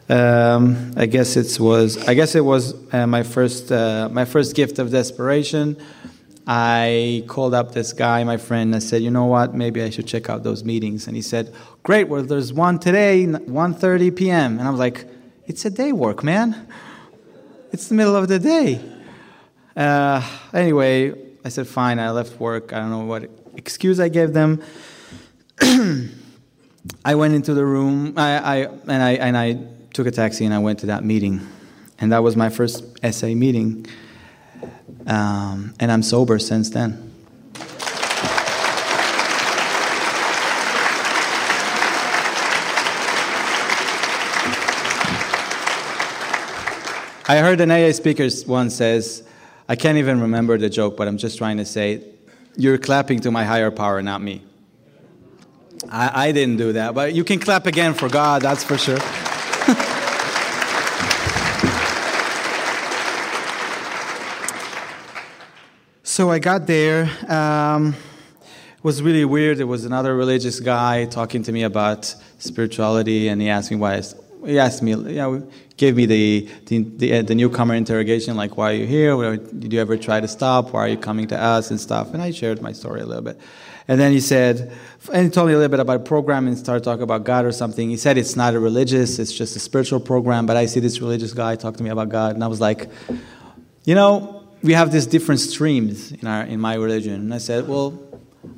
[0.10, 1.98] Um, I guess it was.
[2.08, 5.78] I guess it was uh, my first uh, my first gift of desperation.
[6.50, 8.74] I called up this guy, my friend.
[8.74, 9.54] And I said, "You know what?
[9.54, 12.08] Maybe I should check out those meetings." And he said, "Great.
[12.08, 15.06] Well, there's one today, 1:30 p.m." And I was like,
[15.46, 16.68] "It's a day work, man.
[17.74, 18.80] It's the middle of the day."
[19.78, 21.14] Uh, anyway,
[21.46, 22.74] I said, fine, I left work.
[22.74, 24.64] I don't know what excuse I gave them.
[27.06, 29.60] I went into the room, I, I, and, I, and I
[29.94, 31.48] took a taxi and I went to that meeting.
[32.00, 33.86] And that was my first SA meeting.
[35.06, 37.04] Um, and I'm sober since then.
[47.30, 49.27] I heard an AA speaker once says,
[49.70, 52.02] I can't even remember the joke, but I'm just trying to say,
[52.56, 54.42] you're clapping to my higher power, not me.
[55.90, 58.98] I, I didn't do that, but you can clap again for God, that's for sure.
[66.04, 67.10] so I got there.
[67.28, 67.94] Um,
[68.78, 69.58] it was really weird.
[69.58, 73.96] There was another religious guy talking to me about spirituality, and he asked me why.
[73.96, 74.04] I,
[74.46, 75.46] he asked me, know,
[75.78, 79.38] gave me the, the, the, uh, the, newcomer interrogation, like, why are you here?
[79.38, 80.74] Did you ever try to stop?
[80.74, 82.14] Why are you coming to us and stuff?
[82.14, 83.40] And I shared my story a little bit.
[83.88, 84.74] And then he said,
[85.14, 87.46] and he told me a little bit about a program and started talking about God
[87.46, 87.90] or something.
[87.90, 91.00] He said it's not a religious, it's just a spiritual program, but I see this
[91.00, 92.34] religious guy talk to me about God.
[92.34, 92.90] And I was like,
[93.86, 97.14] you know, we have these different streams in, our, in my religion.
[97.14, 97.98] And I said, well,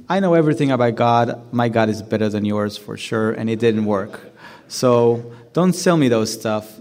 [0.08, 1.54] I know everything about God.
[1.54, 3.32] My God is better than yours for sure.
[3.32, 4.22] And it didn't work.
[4.68, 6.80] So don't sell me those stuff.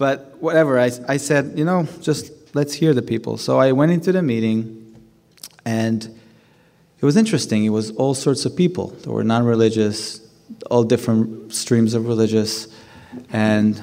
[0.00, 3.36] But whatever, I, I said, you know, just let's hear the people.
[3.36, 4.96] So I went into the meeting,
[5.66, 6.02] and
[6.98, 7.66] it was interesting.
[7.66, 8.86] It was all sorts of people.
[9.02, 10.26] There were non religious,
[10.70, 12.66] all different streams of religious,
[13.30, 13.78] and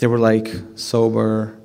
[0.00, 1.56] they were like sober,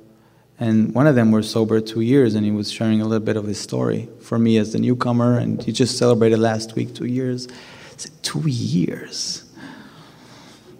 [0.60, 3.36] and one of them was sober two years, and he was sharing a little bit
[3.36, 7.06] of his story for me as the newcomer, and he just celebrated last week two
[7.06, 7.48] years.
[7.48, 9.50] I said, two years.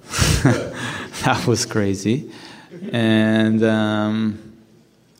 [0.44, 2.30] that was crazy.
[2.92, 4.56] And um,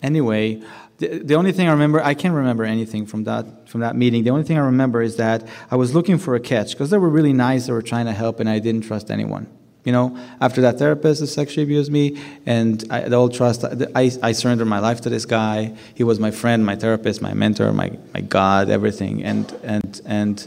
[0.03, 0.63] anyway,
[0.99, 4.25] the, only thing I remember, I can't remember anything from that from that meeting.
[4.25, 6.99] The only thing I remember is that I was looking for a catch because they
[6.99, 7.67] were really nice.
[7.67, 9.47] They were trying to help, and I didn't trust anyone.
[9.85, 14.33] You know, after that therapist sexually abused me, and I, the whole trust, I, I
[14.33, 15.75] surrendered my life to this guy.
[15.95, 19.25] He was my friend, my therapist, my mentor, my, my God, everything.
[19.25, 20.47] And, and, and,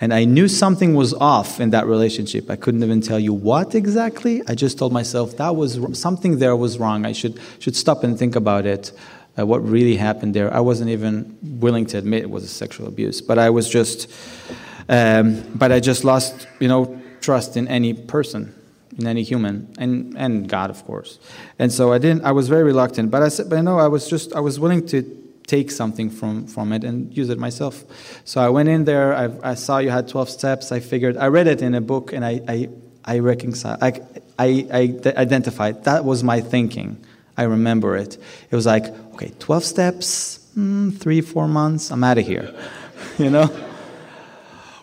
[0.00, 2.50] and I knew something was off in that relationship.
[2.50, 4.42] I couldn't even tell you what exactly.
[4.48, 7.04] I just told myself that was something there was wrong.
[7.04, 8.92] I should, should stop and think about it,
[9.38, 10.52] uh, what really happened there.
[10.52, 14.10] I wasn't even willing to admit it was a sexual abuse, but I was just,
[14.88, 18.54] um, but I just lost, you know, trust in any person,
[18.98, 21.18] in any human, and, and God, of course.
[21.58, 22.24] And so I didn't.
[22.24, 24.58] I was very reluctant, but I said, but I know I was just I was
[24.58, 25.19] willing to
[25.50, 27.74] take something from from it and use it myself.
[28.24, 29.08] So I went in there.
[29.22, 30.70] I, I saw you had twelve steps.
[30.70, 32.68] I figured I read it in a book, and I I
[33.04, 33.76] I reconcile.
[33.82, 34.00] I
[34.38, 34.82] I, I
[35.26, 36.88] identified that was my thinking.
[37.36, 38.16] I remember it.
[38.50, 41.90] It was like okay, twelve steps, mm, three four months.
[41.90, 42.54] I'm out of here,
[43.18, 43.46] you know.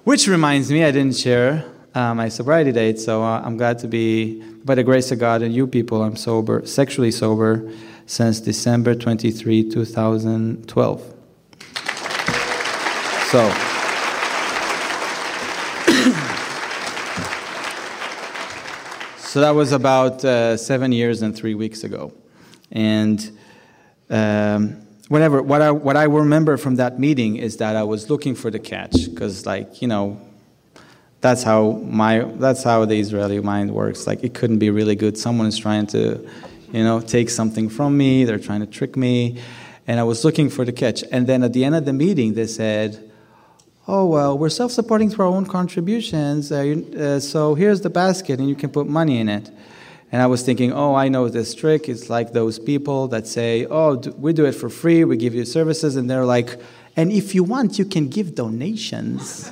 [0.03, 2.99] Which reminds me, I didn't share uh, my sobriety date.
[2.99, 6.15] So uh, I'm glad to be, by the grace of God and you people, I'm
[6.15, 7.69] sober, sexually sober
[8.07, 11.13] since December 23, 2012.
[13.29, 13.37] So.
[19.17, 22.11] so that was about uh, seven years and three weeks ago.
[22.71, 23.37] And
[24.09, 25.27] um, what I,
[25.71, 29.45] what I remember from that meeting is that I was looking for the catch, because,
[29.45, 30.19] like, you know,
[31.19, 34.07] that's how my that's how the Israeli mind works.
[34.07, 35.17] Like it couldn't be really good.
[35.17, 36.25] Someone is trying to,
[36.71, 38.25] you know, take something from me.
[38.25, 39.39] They're trying to trick me,
[39.87, 41.03] and I was looking for the catch.
[41.11, 43.09] And then at the end of the meeting, they said,
[43.87, 46.51] "Oh well, we're self-supporting through our own contributions.
[46.51, 49.49] Uh, uh, so here's the basket, and you can put money in it."
[50.11, 51.89] And I was thinking, "Oh, I know this trick.
[51.89, 55.03] It's like those people that say, "Oh, we do it for free.
[55.03, 56.59] We give you services," and they're like,
[56.95, 59.51] "And if you want, you can give donations."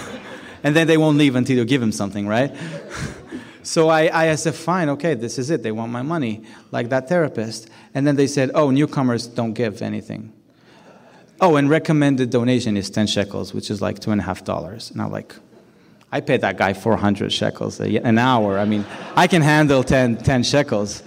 [0.62, 2.54] and then they won't leave until you give them something, right?
[3.66, 5.64] so I, I said, fine, okay, this is it.
[5.64, 7.68] They want my money, like that therapist.
[7.94, 10.32] And then they said, oh, newcomers don't give anything.
[11.40, 14.92] Oh, and recommended donation is 10 shekels, which is like two and a half dollars.
[14.92, 15.34] And I'm like,
[16.12, 18.56] I paid that guy 400 shekels an hour.
[18.56, 18.86] I mean,
[19.16, 21.02] I can handle 10, 10 shekels.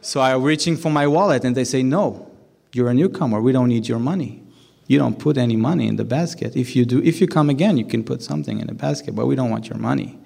[0.00, 2.30] So I'm reaching for my wallet, and they say, no,
[2.72, 3.42] you're a newcomer.
[3.42, 4.42] We don't need your money
[4.88, 6.56] you don't put any money in the basket.
[6.56, 9.26] If you do, if you come again, you can put something in the basket, but
[9.26, 10.17] we don't want your money.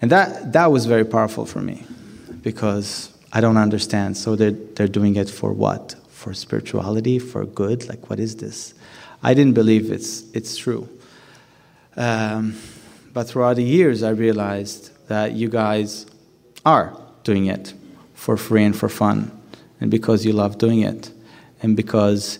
[0.00, 1.84] And that, that was very powerful for me
[2.42, 4.16] because I don't understand.
[4.16, 5.94] So they're, they're doing it for what?
[6.08, 7.88] For spirituality, for good?
[7.88, 8.74] Like, what is this?
[9.22, 10.88] I didn't believe it's, it's true.
[11.96, 12.56] Um,
[13.12, 16.06] but throughout the years, I realized that you guys
[16.64, 17.72] are doing it
[18.14, 19.30] for free and for fun,
[19.80, 21.10] and because you love doing it,
[21.62, 22.38] and because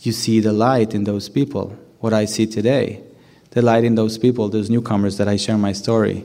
[0.00, 1.76] you see the light in those people.
[2.00, 3.02] What I see today,
[3.50, 6.24] the light in those people, those newcomers that I share my story,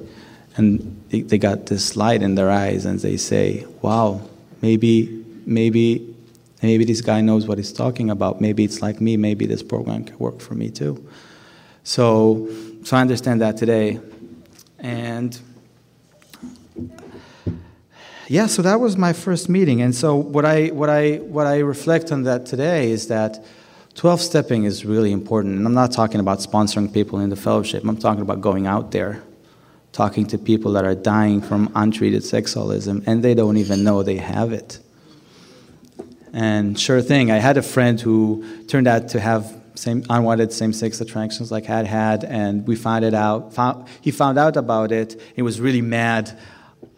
[0.55, 4.21] and they, they got this light in their eyes, and they say, "Wow,
[4.61, 6.15] maybe, maybe,
[6.61, 8.41] maybe this guy knows what he's talking about.
[8.41, 9.17] Maybe it's like me.
[9.17, 11.07] Maybe this program can work for me too."
[11.83, 12.49] So,
[12.83, 13.99] so I understand that today,
[14.79, 15.39] and
[18.29, 19.81] yeah, so that was my first meeting.
[19.81, 23.43] And so what I what I what I reflect on that today is that
[23.95, 25.57] 12 stepping is really important.
[25.57, 28.91] And I'm not talking about sponsoring people in the fellowship, I'm talking about going out
[28.91, 29.23] there,
[29.99, 34.15] talking to people that are dying from untreated sexaholism, and they don't even know they
[34.15, 34.79] have it.
[36.31, 41.01] And sure thing, I had a friend who turned out to have same unwanted same-sex
[41.01, 43.53] attractions like I had had, and we found it out.
[43.55, 45.19] Found, he found out about it.
[45.35, 46.25] He was really mad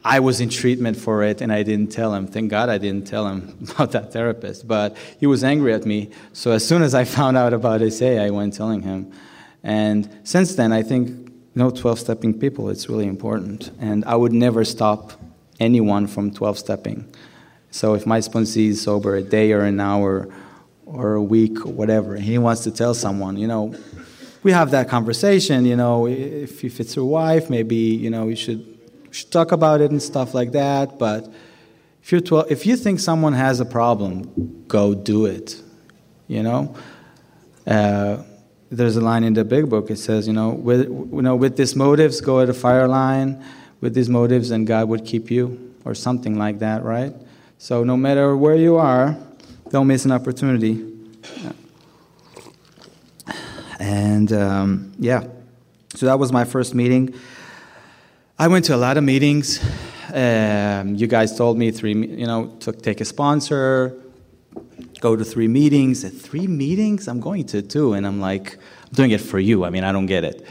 [0.04, 2.26] I was in treatment for it and I didn't tell him.
[2.26, 4.68] Thank God I didn't tell him about that therapist.
[4.68, 6.10] But he was angry at me.
[6.34, 9.12] So as soon as I found out about SA, I went telling him.
[9.64, 11.21] And since then, I think
[11.54, 13.72] you know, 12 stepping people, it's really important.
[13.80, 15.14] And I would never stop
[15.60, 17.14] anyone from 12 stepping.
[17.72, 20.30] So if my sponsee is sober a day or an hour
[20.86, 23.76] or a week or whatever, he wants to tell someone, you know,
[24.44, 28.36] we have that conversation, you know, if, if it's your wife, maybe, you know, you
[28.36, 28.68] should
[29.12, 30.98] should talk about it and stuff like that.
[30.98, 31.32] But
[32.02, 35.62] if you're 12, if you think someone has a problem, go do it.
[36.28, 36.76] You know,
[37.68, 38.24] uh,
[38.72, 39.92] there's a line in the big book.
[39.92, 43.44] It says, you know, with you know, with these motives, go at a fire line.
[43.82, 47.16] With these motives, and God would keep you, or something like that, right?
[47.58, 49.18] So no matter where you are,
[49.72, 50.88] don't miss an opportunity.
[53.80, 55.24] And um, yeah,
[55.96, 57.16] so that was my first meeting.
[58.38, 59.60] I went to a lot of meetings.
[60.14, 64.00] Um, you guys told me three, you know, to take a sponsor,
[65.02, 66.04] go to three meetings.
[66.22, 69.66] Three meetings, I'm going to two, and I'm like, I'm doing it for you.
[69.66, 70.48] I mean, I don't get it.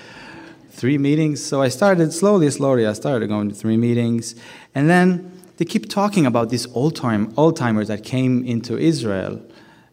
[0.72, 1.42] Three meetings.
[1.42, 2.86] So I started slowly, slowly.
[2.86, 4.34] I started going to three meetings,
[4.74, 9.40] and then they keep talking about these old time old timers that came into Israel,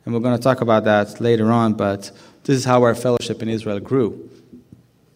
[0.04, 1.74] and we're going to talk about that later on.
[1.74, 2.12] But
[2.44, 4.30] this is how our fellowship in Israel grew.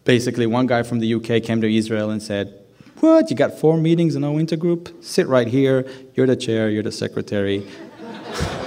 [0.04, 2.60] Basically, one guy from the UK came to Israel and said,
[3.00, 3.30] What?
[3.30, 5.02] You got four meetings in our winter group?
[5.02, 5.86] Sit right here.
[6.14, 7.66] You're the chair, you're the secretary.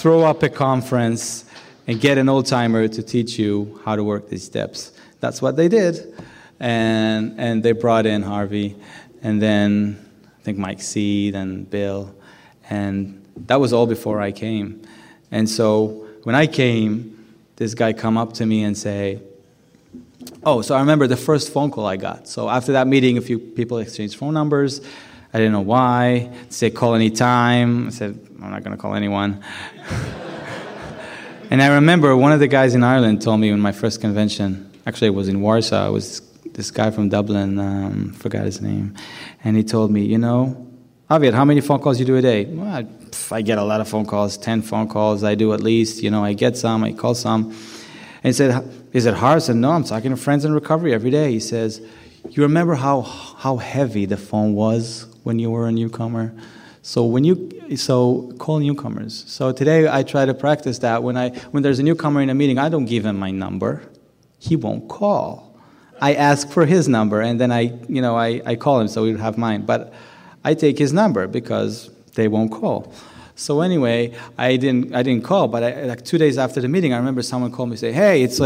[0.00, 1.44] Throw up a conference
[1.86, 4.92] and get an old timer to teach you how to work these steps.
[5.20, 6.14] That's what they did.
[6.58, 8.76] And, and they brought in Harvey,
[9.20, 10.02] and then
[10.38, 12.14] I think Mike Seed and Bill.
[12.70, 14.80] And that was all before I came.
[15.30, 19.20] And so when I came, this guy come up to me and say,
[20.44, 22.26] Oh, so I remember the first phone call I got.
[22.26, 24.80] So after that meeting, a few people exchanged phone numbers.
[25.34, 26.32] I didn't know why.
[26.48, 27.88] Say call anytime.
[27.88, 29.44] I said I'm not going to call anyone.
[31.50, 34.70] and I remember one of the guys in Ireland told me in my first convention.
[34.86, 35.88] Actually, it was in Warsaw.
[35.88, 36.20] It was
[36.52, 37.58] this guy from Dublin.
[37.58, 38.94] Um, forgot his name,
[39.44, 40.66] and he told me, you know,
[41.10, 42.44] Aviad, how many phone calls you do a day?
[42.44, 42.86] Well, I,
[43.32, 45.24] I get a lot of phone calls, ten phone calls.
[45.24, 46.02] I do at least.
[46.02, 47.54] You know, I get some, I call some.
[48.22, 49.36] And he said, Is it hard?
[49.36, 51.32] I said, No, I'm talking to friends in recovery every day.
[51.32, 51.80] He says,
[52.28, 56.32] You remember how, how heavy the phone was when you were a newcomer?
[56.82, 59.24] So when you so call newcomers.
[59.26, 62.34] So today I try to practice that when I when there's a newcomer in a
[62.34, 63.82] meeting, I don't give him my number.
[64.38, 65.58] He won't call.
[66.00, 69.04] I ask for his number and then I you know I, I call him so
[69.04, 69.66] he'll have mine.
[69.66, 69.92] But
[70.42, 72.92] I take his number because they won't call.
[73.34, 76.92] So anyway, I didn't I didn't call, but I, like two days after the meeting,
[76.92, 78.44] I remember someone called me say, "Hey, it's uh,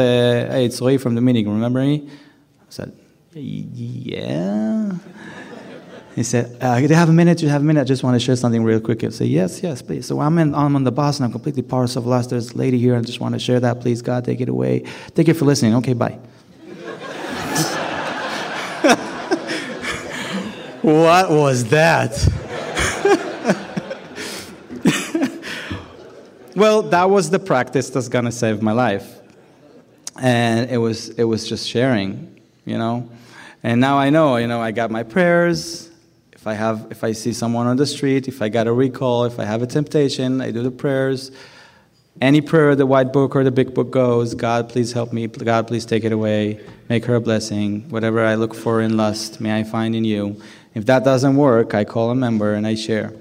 [0.51, 1.49] hey, it's Roy from the meeting.
[1.49, 2.93] Remember me?" I said,
[3.33, 4.93] "Yeah."
[6.15, 7.39] He said, uh, "Do you have a minute?
[7.39, 7.81] Do you have a minute?
[7.81, 10.39] I just want to share something real quick." I say, "Yes, yes, please." So I'm
[10.39, 12.31] in, I'm on the bus and I'm completely powerless of lost.
[12.31, 12.95] There's a lady here.
[12.95, 13.81] and I just want to share that.
[13.81, 14.85] Please, God, take it away.
[15.15, 15.75] Thank you for listening.
[15.77, 16.13] Okay, bye.
[20.83, 22.13] what was that?
[26.55, 29.19] well, that was the practice that's gonna save my life,
[30.21, 33.11] and it was it was just sharing, you know.
[33.65, 35.91] And now I know, you know, I got my prayers.
[36.45, 39.25] If I have, if I see someone on the street, if I got a recall,
[39.25, 41.31] if I have a temptation, I do the prayers.
[42.21, 45.27] Any prayer the white book or the big book goes, God, please help me.
[45.27, 46.61] God, please take it away.
[46.91, 47.89] Make her a blessing.
[47.89, 50.39] Whatever I look for in lust, may I find in you.
[50.75, 53.15] If that doesn't work, I call a member and I share.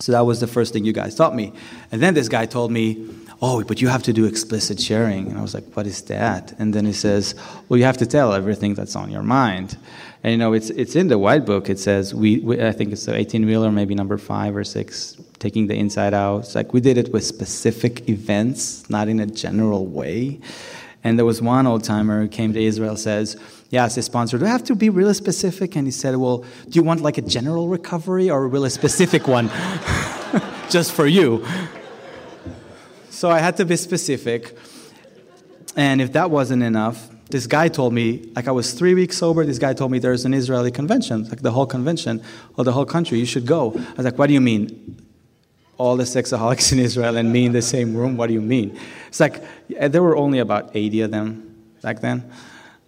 [0.00, 1.52] So that was the first thing you guys taught me.
[1.92, 3.06] And then this guy told me,
[3.40, 5.28] Oh, but you have to do explicit sharing.
[5.28, 6.52] And I was like, What is that?
[6.58, 7.36] And then he says,
[7.68, 9.78] Well, you have to tell everything that's on your mind.
[10.22, 11.70] And you know, it's, it's in the white book.
[11.70, 15.16] It says, we, we I think it's the 18 wheeler, maybe number five or six,
[15.38, 16.40] taking the inside out.
[16.40, 20.40] It's like we did it with specific events, not in a general way.
[21.02, 23.40] And there was one old timer who came to Israel says,
[23.70, 25.76] yeah, as a sponsor, do I have to be really specific?
[25.76, 29.26] And he said, well, do you want like a general recovery or a really specific
[29.26, 29.48] one?
[30.68, 31.46] Just for you.
[33.08, 34.56] So I had to be specific.
[35.76, 39.44] And if that wasn't enough, this guy told me, like I was three weeks sober,
[39.44, 42.22] this guy told me there's an Israeli convention, like the whole convention
[42.56, 43.72] or the whole country, you should go.
[43.76, 45.04] I was like, what do you mean?
[45.78, 48.16] All the sexaholics in Israel and me in the same room?
[48.16, 48.78] What do you mean?
[49.08, 52.30] It's like, there were only about 80 of them back then.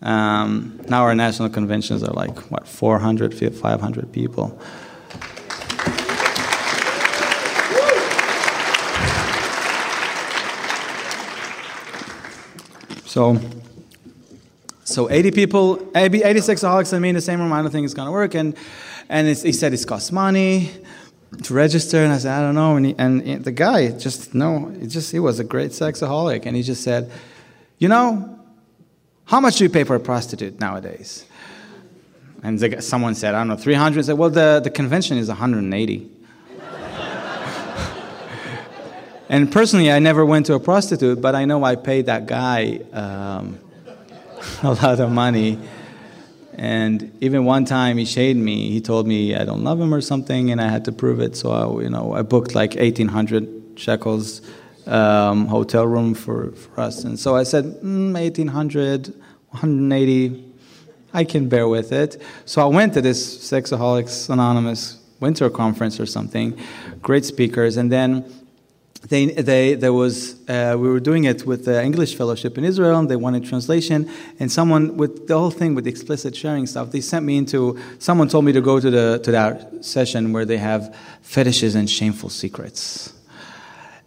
[0.03, 4.61] Um, now our national conventions are like, what, 400, 500 people.
[13.12, 13.38] So,
[14.93, 17.95] so 80 people, 86 alcoholics and me in the same room, I don't think it's
[17.95, 18.34] going to work.
[18.34, 18.57] And,
[19.09, 20.70] and he said it costs money
[21.43, 21.99] to register.
[21.99, 22.76] And I said, I don't know.
[22.76, 26.47] And, he, and the guy just, no, it just, he was a great sexaholic.
[26.47, 27.11] And he just said,
[27.78, 28.38] you know,
[29.24, 31.26] how much do you pay for a prostitute nowadays?
[32.43, 33.99] And the, someone said, I don't know, 300.
[33.99, 36.11] I said, well, the, the convention is 180.
[39.28, 42.80] and personally, I never went to a prostitute, but I know I paid that guy
[42.93, 43.59] um,
[44.62, 45.59] a lot of money.
[46.55, 48.70] And even one time he shaded me.
[48.70, 51.36] He told me I don't love him or something, and I had to prove it.
[51.36, 54.43] So I, you know, I booked like 1,800 shekels
[54.86, 57.05] um, hotel room for, for us.
[57.05, 59.14] And so I said, mm, 1800,
[59.51, 60.53] 180,
[61.14, 62.20] I can bear with it.
[62.45, 66.59] So I went to this Sexaholics Anonymous winter conference or something,
[67.01, 68.41] great speakers, and then
[69.09, 72.99] they, they, there was, uh, we were doing it with the English Fellowship in Israel,
[72.99, 74.09] and they wanted translation.
[74.39, 77.79] And someone, with the whole thing with the explicit sharing stuff, they sent me into,
[77.99, 81.91] someone told me to go to, the, to that session where they have fetishes and
[81.91, 83.13] shameful secrets.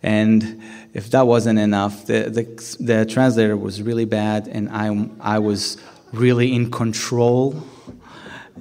[0.02, 0.62] And
[0.94, 5.78] if that wasn't enough, the, the, the translator was really bad, and I, I was
[6.14, 7.62] really in control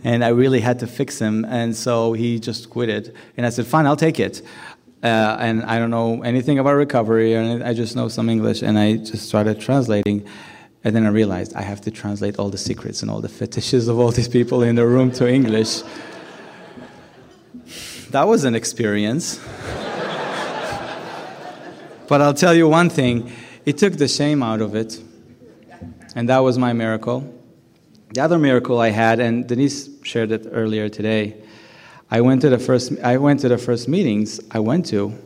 [0.03, 1.45] and I really had to fix him.
[1.45, 3.15] And so he just quit it.
[3.37, 4.43] And I said, fine, I'll take it.
[5.05, 8.79] Uh, and I don't know anything about recovery, and I just know some English, and
[8.79, 10.27] I just started translating.
[10.83, 13.87] And then I realized I have to translate all the secrets and all the fetishes
[13.89, 15.83] of all these people in the room to English.
[18.13, 19.37] That was an experience.
[22.09, 23.31] but I'll tell you one thing
[23.67, 25.03] it took the shame out of it,
[26.15, 27.31] and that was my miracle.
[28.15, 31.44] The other miracle I had, and Denise shared it earlier today,
[32.11, 35.17] I went to the first, I went to the first meetings I went to,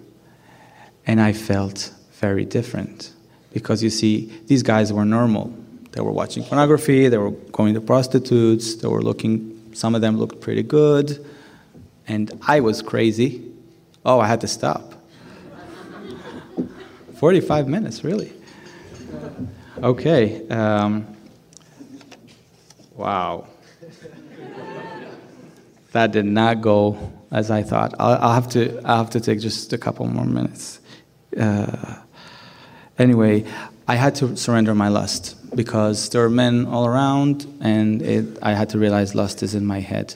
[1.07, 3.13] and I felt very different.
[3.53, 5.53] Because you see, these guys were normal.
[5.93, 10.19] They were watching pornography, they were going to prostitutes, they were looking, some of them
[10.19, 11.25] looked pretty good,
[12.07, 13.51] and I was crazy.
[14.05, 14.95] Oh, I had to stop.
[17.17, 18.33] 45 minutes, really.
[19.83, 20.47] Okay.
[20.49, 21.17] Um,
[22.99, 23.47] Wow.
[25.93, 27.95] That did not go as I thought.
[27.99, 28.81] I'll, I'll, have to.
[28.85, 30.81] I'll have to take just a couple more minutes.
[31.39, 31.97] Uh,
[32.99, 33.45] anyway,
[33.87, 38.53] I had to surrender my lust because there were men all around, and it, I
[38.53, 40.15] had to realize lust is in my head.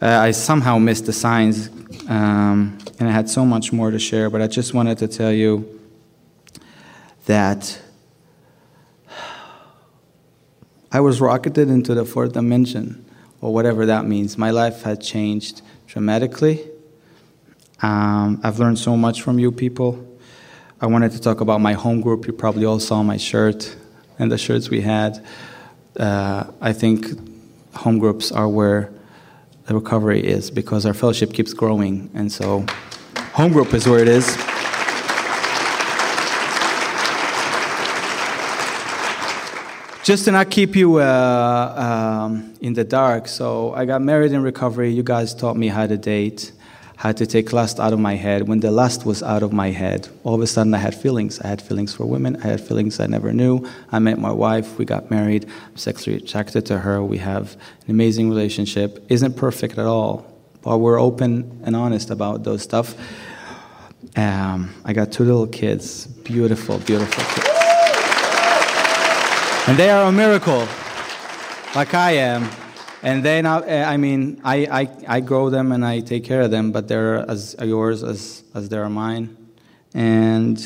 [0.00, 1.68] Uh, I somehow missed the signs,
[2.08, 4.30] um, and I had so much more to share.
[4.30, 5.80] But I just wanted to tell you
[7.26, 7.80] that
[10.92, 13.04] I was rocketed into the fourth dimension,
[13.44, 14.38] or whatever that means.
[14.38, 16.66] My life had changed dramatically.
[17.82, 20.02] Um, I've learned so much from you people.
[20.80, 22.26] I wanted to talk about my home group.
[22.26, 23.76] You probably all saw my shirt
[24.18, 25.22] and the shirts we had.
[25.94, 27.04] Uh, I think
[27.74, 28.90] home groups are where
[29.66, 32.10] the recovery is because our fellowship keeps growing.
[32.14, 32.64] And so,
[33.34, 34.53] home group is where it is.
[40.04, 44.42] Just to not keep you uh, um, in the dark, so I got married in
[44.42, 44.90] recovery.
[44.90, 46.52] You guys taught me how to date,
[46.96, 48.46] how to take lust out of my head.
[48.46, 51.40] When the lust was out of my head, all of a sudden I had feelings.
[51.40, 53.66] I had feelings for women, I had feelings I never knew.
[53.90, 57.54] I met my wife, we got married, I'm sexually attracted to her, we have
[57.86, 59.02] an amazing relationship.
[59.08, 60.30] Isn't perfect at all,
[60.60, 62.94] but we're open and honest about those stuff.
[64.16, 67.63] Um, I got two little kids, beautiful, beautiful kids.
[69.66, 70.68] And they are a miracle,
[71.74, 72.50] like I am.
[73.02, 76.42] And they not, eh, I mean, I, I, I grow them and I take care
[76.42, 79.34] of them, but they're as yours as, as they are mine.
[79.94, 80.58] And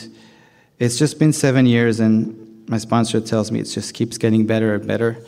[0.80, 4.74] it's just been seven years, and my sponsor tells me it just keeps getting better
[4.74, 5.24] and better.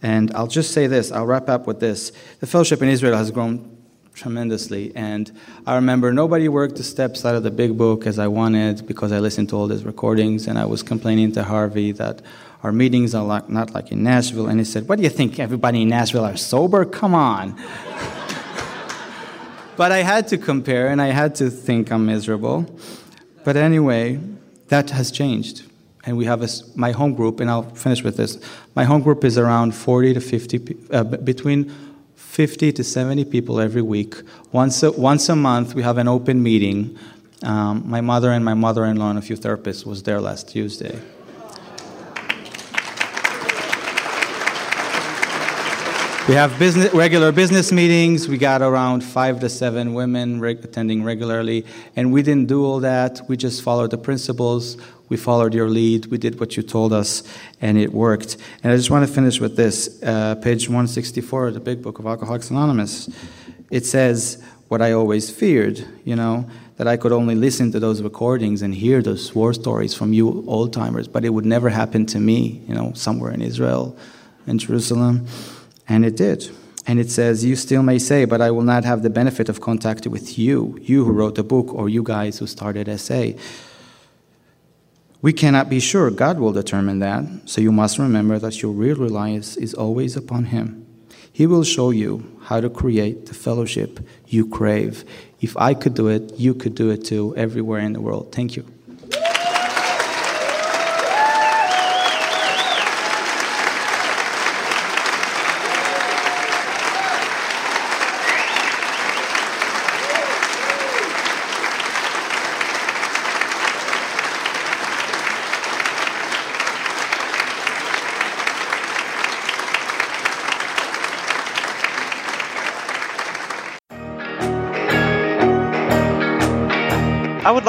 [0.00, 2.12] And I'll just say this, I'll wrap up with this.
[2.40, 3.76] The fellowship in Israel has grown
[4.14, 4.92] tremendously.
[4.96, 5.30] And
[5.66, 9.12] I remember nobody worked the steps out of the big book as I wanted because
[9.12, 12.22] I listened to all these recordings, and I was complaining to Harvey that
[12.62, 14.46] our meetings are like, not like in Nashville.
[14.46, 15.38] And he said, What do you think?
[15.38, 16.84] Everybody in Nashville are sober?
[16.84, 17.52] Come on.
[19.76, 22.66] but I had to compare and I had to think I'm miserable.
[23.44, 24.20] But anyway,
[24.68, 25.64] that has changed.
[26.04, 28.38] And we have a, my home group, and I'll finish with this.
[28.74, 31.70] My home group is around 40 to 50, uh, between
[32.16, 34.14] 50 to 70 people every week.
[34.52, 36.98] Once a, once a month, we have an open meeting.
[37.42, 40.48] Um, my mother and my mother in law and a few therapists was there last
[40.48, 40.98] Tuesday.
[46.30, 48.28] We have business, regular business meetings.
[48.28, 51.66] We got around five to seven women attending regularly.
[51.96, 53.20] And we didn't do all that.
[53.26, 54.76] We just followed the principles.
[55.08, 56.06] We followed your lead.
[56.06, 57.24] We did what you told us,
[57.60, 58.36] and it worked.
[58.62, 61.98] And I just want to finish with this uh, page 164 of the big book
[61.98, 63.10] of Alcoholics Anonymous.
[63.68, 68.02] It says, What I always feared, you know, that I could only listen to those
[68.02, 72.06] recordings and hear those war stories from you old timers, but it would never happen
[72.06, 73.98] to me, you know, somewhere in Israel,
[74.46, 75.26] in Jerusalem.
[75.90, 76.48] And it did.
[76.86, 79.60] And it says, You still may say, but I will not have the benefit of
[79.60, 83.32] contact with you, you who wrote the book, or you guys who started SA.
[85.20, 86.10] We cannot be sure.
[86.10, 87.24] God will determine that.
[87.44, 90.86] So you must remember that your real reliance is always upon Him.
[91.32, 95.04] He will show you how to create the fellowship you crave.
[95.40, 98.32] If I could do it, you could do it too, everywhere in the world.
[98.32, 98.64] Thank you.